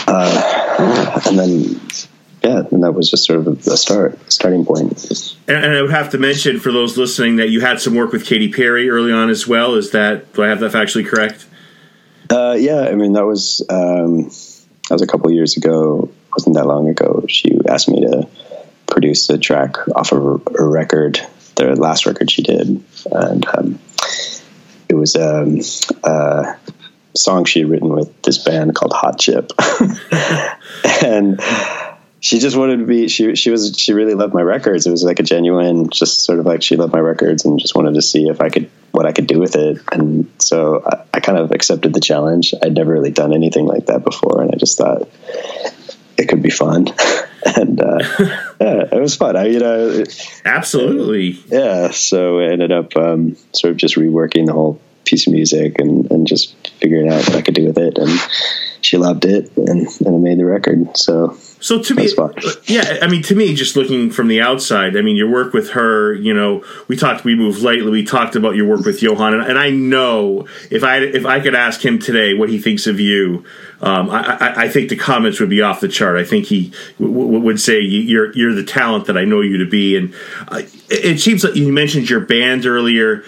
[0.09, 1.81] uh, and then
[2.43, 4.93] yeah, and that was just sort of the start, starting point.
[5.47, 8.13] And, and, I would have to mention for those listening that you had some work
[8.13, 9.75] with Katy Perry early on as well.
[9.75, 11.47] Is that do I have that factually correct?
[12.31, 16.11] Uh, yeah, I mean that was um, that was a couple years ago.
[16.33, 17.25] Wasn't that long ago?
[17.29, 18.29] She asked me to
[18.87, 21.21] produce a track off of a, record,
[21.57, 22.83] the last record she did,
[23.13, 23.79] and um,
[24.89, 25.61] it was um,
[26.05, 26.57] a
[27.15, 29.53] song she had written with this band called Hot Chip,
[31.05, 31.41] and
[32.21, 34.87] she just wanted to be she she was she really loved my records.
[34.87, 37.75] It was like a genuine just sort of like she loved my records and just
[37.75, 39.81] wanted to see if i could what i could do with it.
[39.91, 42.55] And so i, I kind of accepted the challenge.
[42.63, 44.43] I'd never really done anything like that before.
[44.43, 45.09] And i just thought
[46.21, 46.87] it could be fun.
[47.43, 47.99] And uh,
[48.61, 49.35] yeah it was fun.
[49.35, 50.05] I you know
[50.45, 51.43] absolutely.
[51.49, 55.79] Yeah so i ended up um, sort of just reworking the whole piece of music
[55.79, 57.97] and, and just figuring out what i could do with it.
[57.97, 58.11] And
[58.83, 60.97] she loved it and, and I made the record.
[60.97, 62.09] So so to me,
[62.65, 65.71] yeah, I mean, to me, just looking from the outside, I mean, your work with
[65.73, 69.35] her, you know, we talked, we moved lately, we talked about your work with Jóhann,
[69.35, 72.87] and, and I know if I if I could ask him today what he thinks
[72.87, 73.45] of you,
[73.83, 76.17] um, I, I, I, think the comments would be off the chart.
[76.17, 79.59] I think he w- w- would say you're you're the talent that I know you
[79.59, 80.15] to be, and
[80.49, 83.23] uh, it seems like you mentioned your band earlier.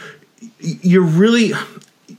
[0.58, 1.52] You're really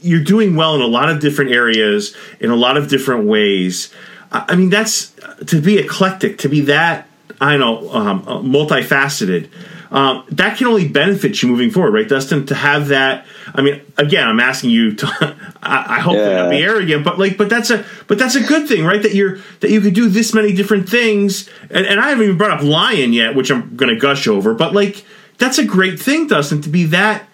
[0.04, 3.92] you're doing well in a lot of different areas in a lot of different ways.
[4.32, 5.14] I mean, that's
[5.48, 7.08] to be eclectic, to be that
[7.40, 9.50] I don't know um, uh, multifaceted.
[9.92, 12.48] Um, that can only benefit you moving forward, right, Dustin?
[12.48, 13.28] To have that.
[13.54, 15.08] I mean, again, I'm asking you to.
[15.62, 16.44] I, I hope yeah.
[16.44, 19.02] not be arrogant, but like, but that's a, but that's a good thing, right?
[19.02, 22.38] That you're that you could do this many different things, and, and I haven't even
[22.38, 25.06] brought up Lion yet, which I'm going to gush over, but like,
[25.38, 27.28] that's a great thing, Dustin, to be that.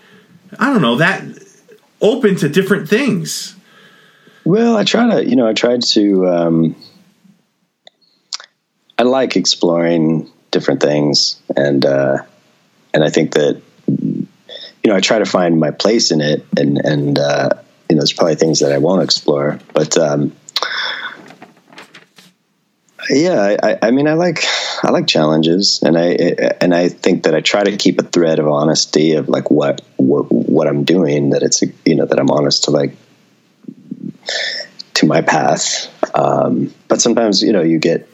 [0.59, 1.23] I don't know that
[2.01, 3.55] open to different things.
[4.45, 6.27] Well, I try to, you know, I tried to.
[6.27, 6.75] Um,
[8.97, 12.17] I like exploring different things, and uh,
[12.93, 14.27] and I think that you
[14.85, 17.49] know I try to find my place in it, and and uh,
[17.89, 20.35] you know there's probably things that I won't explore, but um,
[23.09, 24.43] yeah, I, I mean I like
[24.83, 26.09] I like challenges, and I
[26.61, 29.81] and I think that I try to keep a thread of honesty of like what
[29.97, 32.95] what, what I'm doing, that it's you know that I'm honest to like
[34.95, 35.87] to my path.
[36.13, 38.07] Um, but sometimes you know you get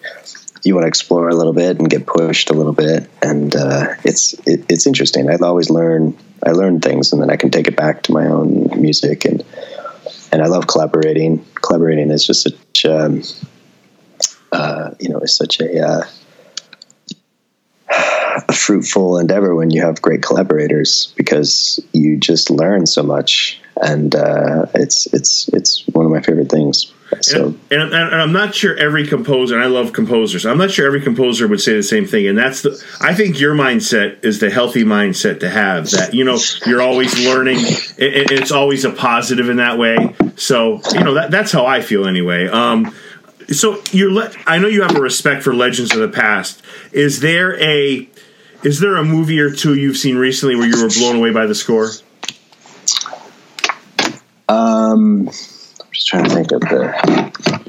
[0.63, 3.95] you want to explore a little bit and get pushed a little bit, and uh,
[4.03, 5.29] it's it, it's interesting.
[5.29, 8.27] I always learn I learn things, and then I can take it back to my
[8.27, 9.43] own music, and
[10.31, 11.45] and I love collaborating.
[11.55, 13.21] Collaborating is just such um,
[14.55, 16.03] uh, you know is such a uh,
[18.47, 23.61] a fruitful endeavor when you have great collaborators because you just learn so much.
[23.81, 26.93] And uh, it's it's it's one of my favorite things.
[27.21, 30.71] So and, and, and, I'm not sure every composer and I love composers I'm not
[30.71, 32.27] sure every composer would say the same thing.
[32.27, 36.23] And that's the I think your mindset is the healthy mindset to have that you
[36.23, 37.57] know you're always learning.
[37.59, 40.15] It, it's always a positive in that way.
[40.37, 42.47] So you know that, that's how I feel anyway.
[42.47, 42.93] Um,
[43.49, 47.19] so you're le- I know you have a respect for legends of the past is
[47.19, 48.09] there a
[48.65, 51.45] is there a movie or two you've seen recently where you were blown away by
[51.45, 51.91] the score?
[54.49, 57.65] Um, I'm just trying to think of the.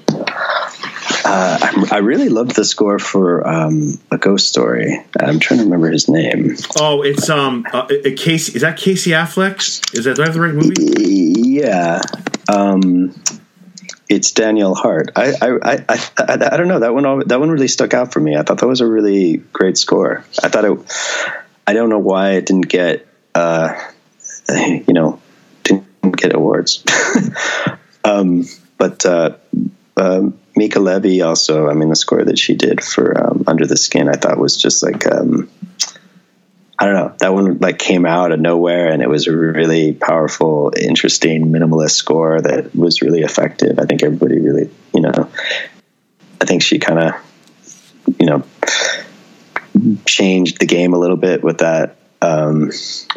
[1.29, 5.05] Uh, I, I, really loved the score for um, a ghost story.
[5.21, 6.57] I'm trying to remember his name.
[6.79, 8.55] Oh, it's um, uh, Casey.
[8.55, 9.59] Is that Casey Affleck?
[9.95, 11.51] Is that do I have the right movie?
[11.51, 12.01] Yeah.
[12.49, 13.13] Um,
[14.09, 15.13] it's Daniel Hart.
[15.17, 15.85] I I, I
[16.19, 17.27] I, I don't know that one.
[17.27, 18.37] That one really stuck out for me.
[18.37, 20.25] I thought that was a really great score.
[20.43, 20.79] I thought it.
[21.67, 23.07] I don't know why it didn't get.
[23.35, 23.75] Uh,
[24.49, 25.21] you know,
[25.63, 26.85] didn't get awards.
[28.05, 28.45] um,
[28.79, 29.37] but uh,
[29.97, 31.69] um, Mica Levi also.
[31.69, 34.57] I mean, the score that she did for um, Under the Skin, I thought was
[34.57, 35.05] just like.
[36.79, 37.15] I don't know.
[37.19, 41.93] That one like came out of nowhere, and it was a really powerful, interesting, minimalist
[41.93, 43.79] score that was really effective.
[43.79, 45.31] I think everybody really, you know,
[46.41, 47.15] I think she kind of,
[48.19, 48.45] you know,
[50.05, 51.97] changed the game a little bit with that.
[52.21, 52.71] Um,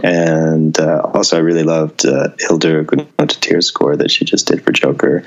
[0.03, 4.71] and uh, also, I really loved uh, Hildur Guðnadóttir's score that she just did for
[4.71, 5.23] Joker.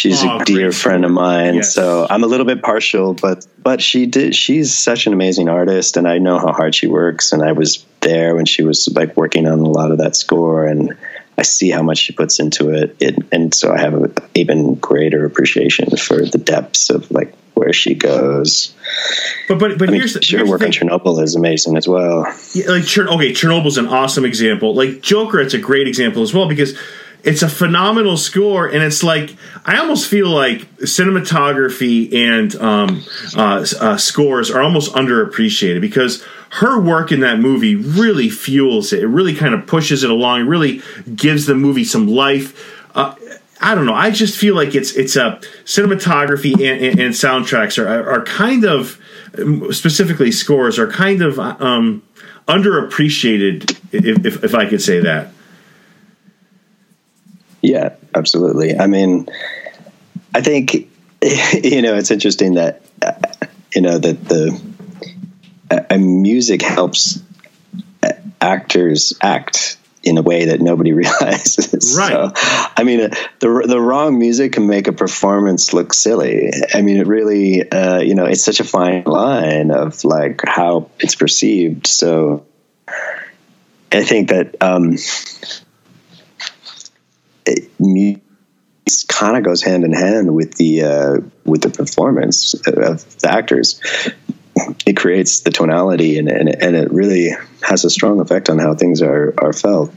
[0.00, 1.74] She's oh, a dear friend of mine, yes.
[1.74, 4.34] so I'm a little bit partial, but but she did.
[4.34, 7.32] She's such an amazing artist, and I know how hard she works.
[7.32, 10.66] And I was there when she was like working on a lot of that score,
[10.66, 10.96] and
[11.36, 12.96] I see how much she puts into it.
[12.98, 17.74] it and so I have an even greater appreciation for the depths of like where
[17.74, 18.74] she goes.
[19.48, 22.20] But but but I mean, here's sure work on Chernobyl is amazing as well.
[22.54, 24.74] Yeah, like okay, Chernobyl's an awesome example.
[24.74, 26.74] Like Joker, it's a great example as well because
[27.22, 33.04] it's a phenomenal score, and it's like I almost feel like cinematography and um,
[33.36, 39.02] uh, uh, scores are almost underappreciated because her work in that movie really fuels it.
[39.02, 40.40] It really kind of pushes it along.
[40.40, 40.82] It really
[41.14, 42.78] gives the movie some life.
[42.94, 43.14] Uh,
[43.60, 43.94] I don't know.
[43.94, 48.64] I just feel like it's it's a cinematography and, and, and soundtracks are are kind
[48.64, 48.98] of
[49.72, 52.02] specifically scores are kind of um,
[52.48, 55.32] underappreciated if, if, if I could say that.
[57.62, 58.78] Yeah, absolutely.
[58.78, 59.28] I mean,
[60.34, 60.74] I think
[61.62, 63.12] you know it's interesting that uh,
[63.74, 64.60] you know that the
[65.70, 67.20] uh, music helps
[68.40, 71.96] actors act in a way that nobody realizes.
[71.96, 72.10] Right.
[72.12, 72.32] So,
[72.76, 76.50] I mean, uh, the the wrong music can make a performance look silly.
[76.72, 80.90] I mean, it really, uh, you know, it's such a fine line of like how
[80.98, 81.86] it's perceived.
[81.86, 82.46] So,
[83.92, 84.96] I think that um,
[87.46, 87.70] it
[89.08, 92.64] kind of goes hand in hand with the uh, with the performance of
[93.20, 93.80] the actors.
[94.86, 97.30] It creates the tonality, and, and and it really
[97.62, 99.92] has a strong effect on how things are are felt.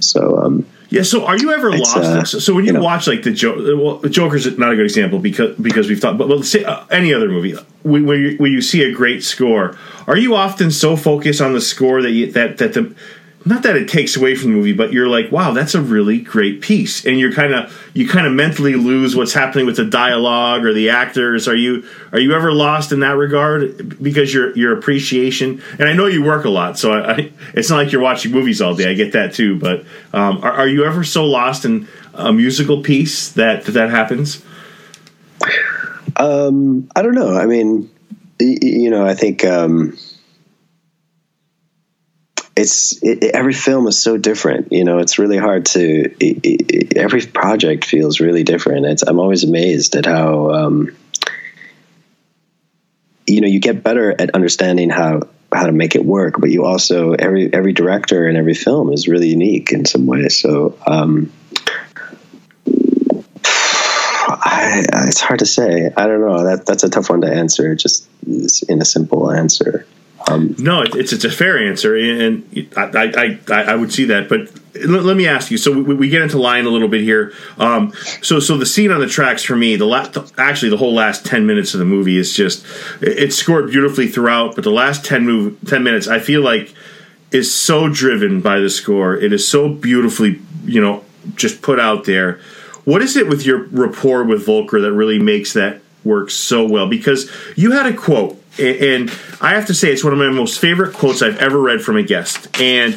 [0.00, 0.38] So.
[0.38, 1.04] Um, yeah.
[1.04, 1.96] So, are you ever lost?
[1.96, 4.76] Uh, so, when you, you know, watch like the Joker, well, the Joker's not a
[4.76, 8.36] good example because because we've thought, but well, say uh, any other movie where you,
[8.36, 9.74] where you see a great score,
[10.06, 12.94] are you often so focused on the score that you, that that the
[13.44, 16.20] not that it takes away from the movie, but you're like, wow, that's a really
[16.20, 19.84] great piece, and you're kind of you kind of mentally lose what's happening with the
[19.84, 21.48] dialogue or the actors.
[21.48, 25.62] Are you are you ever lost in that regard because your your appreciation?
[25.78, 28.32] And I know you work a lot, so I, I, it's not like you're watching
[28.32, 28.90] movies all day.
[28.90, 32.82] I get that too, but um, are, are, you ever so lost in a musical
[32.82, 34.44] piece that that, that happens?
[36.16, 37.36] Um, I don't know.
[37.36, 37.90] I mean,
[38.38, 39.44] you know, I think.
[39.44, 39.96] Um,
[42.54, 44.72] it's it, every film is so different.
[44.72, 46.14] You know, it's really hard to.
[46.20, 48.86] It, every project feels really different.
[48.86, 50.50] It's, I'm always amazed at how.
[50.50, 50.96] Um,
[53.26, 55.22] you know, you get better at understanding how
[55.52, 59.08] how to make it work, but you also every every director and every film is
[59.08, 60.28] really unique in some way.
[60.28, 60.78] So.
[60.86, 61.32] Um,
[64.44, 65.90] I, it's hard to say.
[65.94, 66.44] I don't know.
[66.44, 67.74] That that's a tough one to answer.
[67.74, 68.08] Just
[68.68, 69.86] in a simple answer.
[70.28, 74.28] Um, no, it's it's a fair answer, and I I, I, I would see that.
[74.28, 75.58] But let, let me ask you.
[75.58, 77.32] So we, we, get into Lion a little bit here.
[77.58, 77.92] Um,
[78.22, 81.26] so so the scene on the tracks for me, the last actually the whole last
[81.26, 82.64] ten minutes of the movie is just
[83.00, 84.54] it's scored beautifully throughout.
[84.54, 86.72] But the last 10, move, 10 minutes, I feel like
[87.30, 89.16] is so driven by the score.
[89.16, 91.04] It is so beautifully you know
[91.34, 92.40] just put out there.
[92.84, 96.88] What is it with your rapport with Volker that really makes that work so well?
[96.88, 100.60] Because you had a quote and I have to say it's one of my most
[100.60, 102.94] favorite quotes I've ever read from a guest, and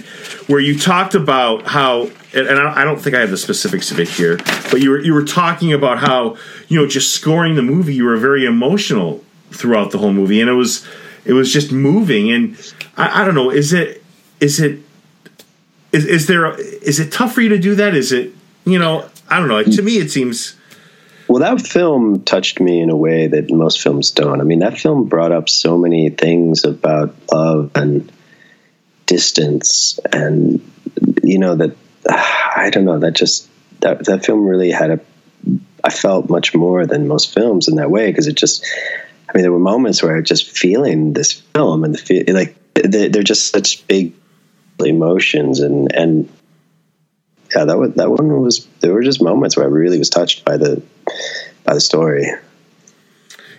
[0.48, 4.10] where you talked about how, and I don't think I have the specifics of it
[4.10, 4.38] here,
[4.70, 6.38] but you were you were talking about how
[6.68, 10.50] you know just scoring the movie, you were very emotional throughout the whole movie, and
[10.50, 10.86] it was
[11.26, 14.04] it was just moving, and I, I don't know, is it
[14.40, 14.80] is it
[15.92, 17.96] is, is there is it tough for you to do that?
[17.96, 18.34] Is it
[18.66, 19.64] you know I don't know.
[19.64, 20.55] To me, it seems
[21.28, 24.42] well, that film touched me in a way that most films don't.
[24.42, 28.12] I mean, that film brought up so many things about love and
[29.06, 30.62] distance, and
[31.24, 31.76] you know that
[32.10, 33.50] I don't know that just
[33.82, 35.00] that that film really had a.
[35.84, 38.66] I felt much more than most films in that way because it just.
[39.28, 42.24] I mean, there were moments where I was just feeling this film and the feel
[42.30, 44.14] like they're just such big
[44.80, 46.30] emotions and and
[47.56, 48.68] yeah, that was, that one was.
[48.80, 50.82] There were just moments where I really was touched by the
[51.64, 52.32] by the story.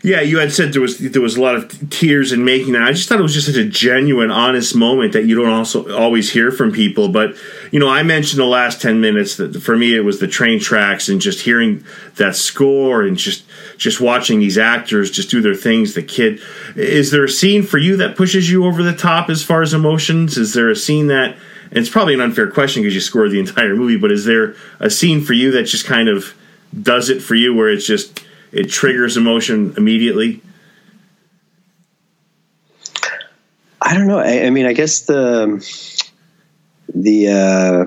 [0.07, 2.83] Yeah, you had said there was there was a lot of tears in making that.
[2.83, 5.93] I just thought it was just such a genuine, honest moment that you don't also
[5.97, 7.09] always hear from people.
[7.09, 7.35] But
[7.73, 10.61] you know, I mentioned the last ten minutes that for me it was the train
[10.61, 11.85] tracks and just hearing
[12.17, 13.45] that score and just
[13.79, 15.95] just watching these actors just do their things.
[15.95, 16.41] The kid,
[16.77, 19.75] is there a scene for you that pushes you over the top as far as
[19.75, 20.39] emotions?
[20.39, 21.37] Is there a scene that
[21.73, 24.89] it's probably an unfair question because you scored the entire movie, but is there a
[24.89, 26.37] scene for you that just kind of
[26.81, 30.43] does it for you where it's just it triggers emotion immediately?
[33.81, 34.19] I don't know.
[34.19, 35.65] I, I mean, I guess the
[36.95, 37.87] the uh,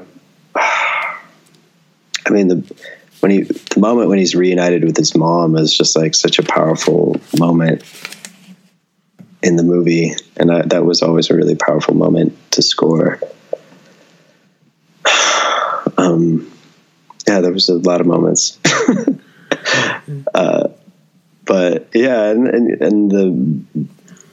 [0.56, 2.76] I mean the
[3.20, 6.44] when he the moment when he's reunited with his mom is just like such a
[6.44, 7.84] powerful moment
[9.42, 13.20] in the movie, and I, that was always a really powerful moment to score
[15.98, 16.50] um,
[17.30, 18.58] yeah, there was a lot of moments.
[20.34, 20.70] uh,
[21.46, 23.86] but yeah, and, and, and the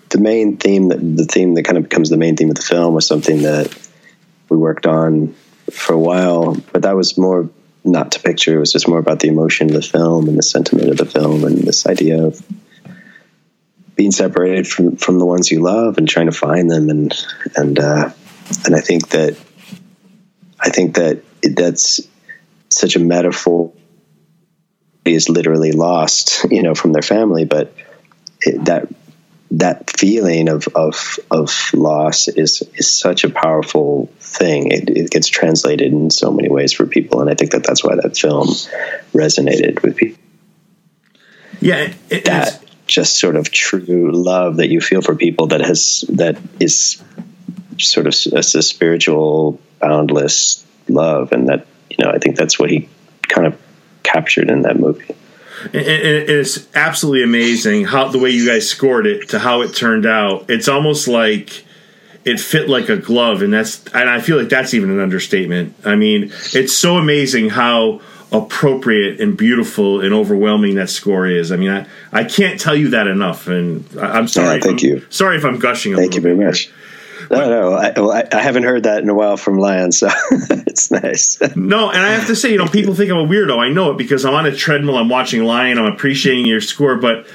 [0.09, 2.63] the main theme that the theme that kind of becomes the main theme of the
[2.63, 3.77] film was something that
[4.49, 5.35] we worked on
[5.71, 7.51] for a while, but that was more
[7.85, 8.57] not to picture.
[8.57, 11.05] It was just more about the emotion of the film and the sentiment of the
[11.05, 12.41] film and this idea of
[13.95, 17.15] being separated from from the ones you love and trying to find them and
[17.57, 18.11] and uh,
[18.65, 19.37] and I think that
[20.59, 22.01] I think that that's
[22.77, 23.73] such a metaphor
[25.05, 27.73] is literally lost, you know, from their family, but
[28.43, 28.89] it, that
[29.53, 34.73] that feeling of, of of loss is is such a powerful thing.
[34.73, 37.83] It, it, gets translated in so many ways for people, and I think that that's
[37.83, 38.49] why that film
[39.15, 40.23] resonated with people.
[41.61, 46.05] Yeah, it, that just sort of true love that you feel for people that has
[46.11, 47.03] that is
[47.79, 51.67] sort of a, a spiritual, boundless love, and that
[51.97, 52.89] you know I think that's what he
[53.23, 53.61] kind of
[54.03, 55.15] captured in that movie.
[55.65, 60.07] And it's absolutely amazing how the way you guys scored it to how it turned
[60.07, 60.51] out.
[60.51, 61.65] It's almost like
[62.25, 65.75] it fit like a glove, and that's and I feel like that's even an understatement.
[65.85, 68.01] I mean, it's so amazing how
[68.33, 71.53] appropriate and beautiful and overwhelming that score is.
[71.53, 74.61] I mean, I, I can't tell you that enough, and I, am sorry.
[74.61, 75.07] Thank I'm, you.
[75.09, 75.95] Sorry if I'm gushing.
[75.95, 76.71] thank you very much.
[77.31, 80.91] No, no, I, well, I, haven't heard that in a while from Lion, so it's
[80.91, 81.39] nice.
[81.57, 83.59] no, and I have to say, you know, people think I'm a weirdo.
[83.59, 86.97] I know it because I'm on a treadmill, I'm watching Lion, I'm appreciating your score,
[86.97, 87.27] but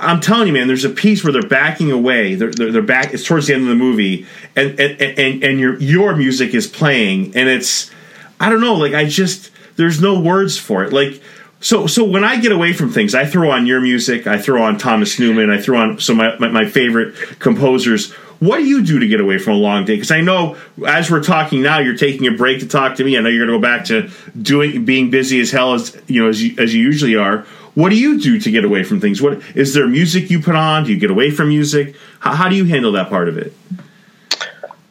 [0.00, 2.34] I'm telling you, man, there's a piece where they're backing away.
[2.34, 3.14] They're, they're, they're back.
[3.14, 6.66] It's towards the end of the movie, and and and, and your your music is
[6.66, 7.90] playing, and it's
[8.38, 11.22] I don't know, like I just there's no words for it, like.
[11.62, 14.62] So, so when I get away from things, I throw on your music, I throw
[14.62, 18.82] on Thomas Newman, I throw on some my, my, my favorite composers what do you
[18.82, 19.94] do to get away from a long day?
[19.94, 23.16] Because I know as we're talking now, you're taking a break to talk to me.
[23.16, 24.10] I know you're going to go back to
[24.40, 27.46] doing being busy as hell as you know as you, as you usually are.
[27.74, 29.22] What do you do to get away from things?
[29.22, 30.84] What is there music you put on?
[30.84, 31.94] Do you get away from music?
[32.18, 33.54] How, how do you handle that part of it?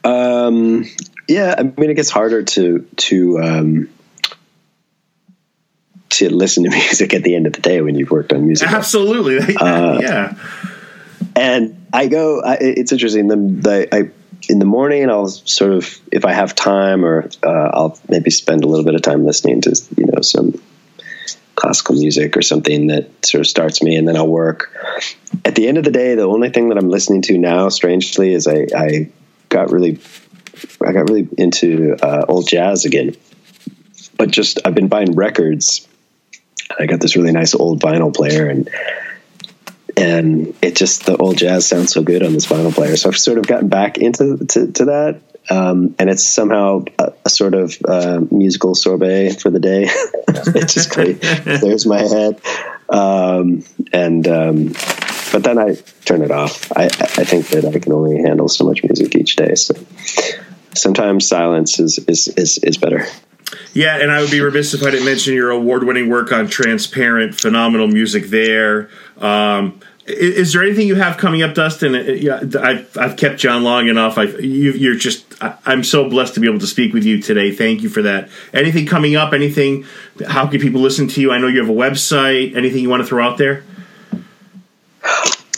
[0.03, 0.85] Um,
[1.27, 3.89] yeah, I mean, it gets harder to to um,
[6.09, 8.69] to listen to music at the end of the day when you've worked on music.
[8.71, 10.35] Absolutely, uh, yeah.
[11.35, 12.41] And I go.
[12.41, 13.27] I, it's interesting.
[13.27, 14.11] The, the I
[14.47, 18.63] in the morning I'll sort of if I have time or uh, I'll maybe spend
[18.63, 20.59] a little bit of time listening to you know some
[21.59, 24.73] classical music or something that sort of starts me and then I'll work.
[25.43, 28.33] At the end of the day, the only thing that I'm listening to now, strangely,
[28.33, 29.09] is I, I
[29.49, 29.99] got really,
[30.85, 33.15] I got really into uh, old jazz again.
[34.17, 35.85] But just I've been buying records.
[36.79, 38.69] I got this really nice old vinyl player and
[39.99, 42.95] and it just the old jazz sounds so good on this vinyl player.
[42.95, 47.13] So I've sort of gotten back into to, to that, um, and it's somehow a,
[47.25, 49.83] a sort of uh, musical sorbet for the day.
[50.27, 52.39] it just clears my head,
[52.89, 54.67] um, and um,
[55.31, 55.75] but then I
[56.05, 56.71] turn it off.
[56.75, 59.75] I, I think that I can only handle so much music each day, so
[60.75, 63.05] sometimes silence is is is, is better.
[63.73, 67.39] Yeah, and I would be remiss if I didn't mention your award-winning work on Transparent,
[67.39, 68.89] phenomenal music there.
[69.17, 71.95] Um, is there anything you have coming up, Dustin?
[71.95, 74.17] I've, I've kept on long enough.
[74.17, 77.21] i you, are just I, am so blessed to be able to speak with you
[77.21, 77.51] today.
[77.51, 78.29] Thank you for that.
[78.51, 79.33] Anything coming up?
[79.33, 79.85] Anything?
[80.27, 81.31] How can people listen to you?
[81.31, 82.55] I know you have a website.
[82.55, 83.63] Anything you want to throw out there?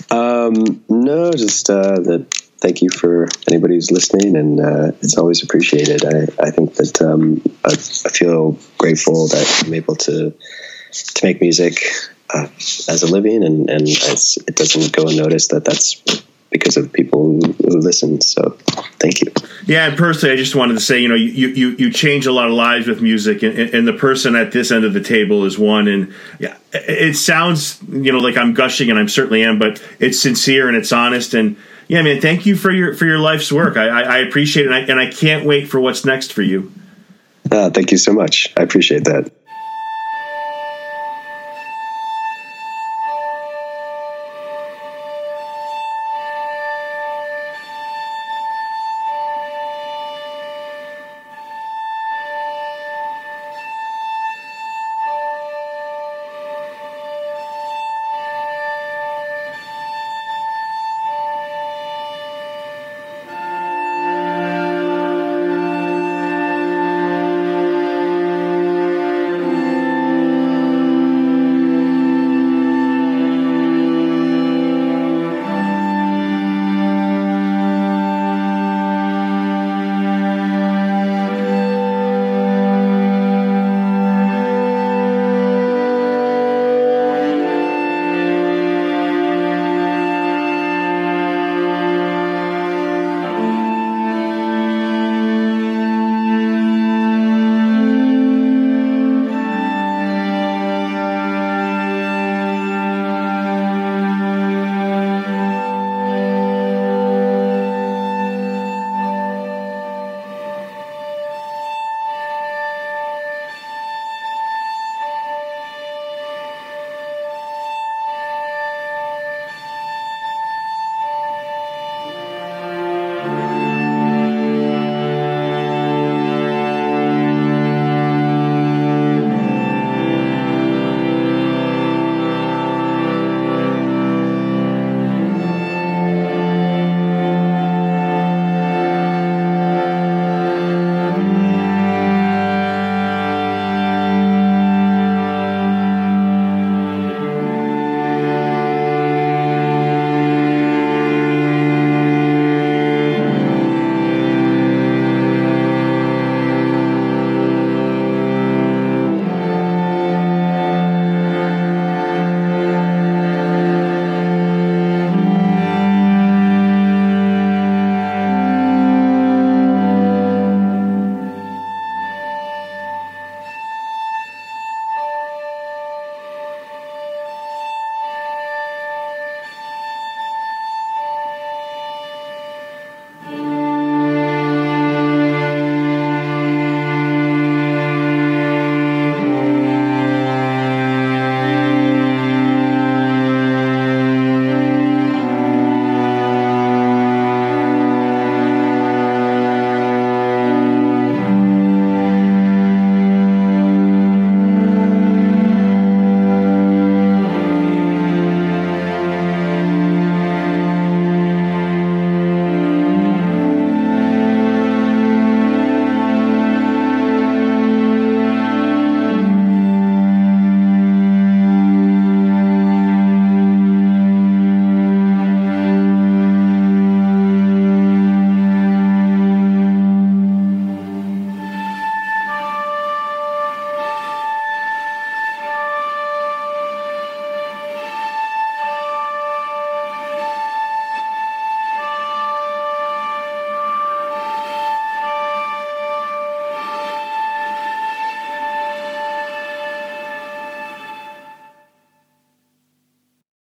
[0.10, 2.41] Um, no, just uh, that.
[2.62, 6.06] Thank you for anybody who's listening, and uh, it's always appreciated.
[6.06, 10.32] I, I think that um, I, I feel grateful that I'm able to
[10.92, 11.82] to make music
[12.30, 12.48] uh,
[12.88, 16.04] as a living, and and it doesn't go unnoticed that that's
[16.52, 17.40] because of people who,
[17.80, 18.22] listen.
[18.22, 18.52] So
[19.00, 19.32] thank you.
[19.66, 22.32] Yeah, and personally, I just wanted to say, you know, you you, you change a
[22.32, 25.46] lot of lives with music, and, and the person at this end of the table
[25.46, 25.88] is one.
[25.88, 30.20] And yeah, it sounds, you know, like I'm gushing, and I'm certainly am, but it's
[30.20, 31.34] sincere and it's honest.
[31.34, 31.58] And
[31.92, 33.76] yeah, man, thank you for your for your life's work.
[33.76, 36.42] I, I, I appreciate it, and I, and I can't wait for what's next for
[36.42, 36.72] you.
[37.52, 38.54] Uh, thank you so much.
[38.56, 39.30] I appreciate that.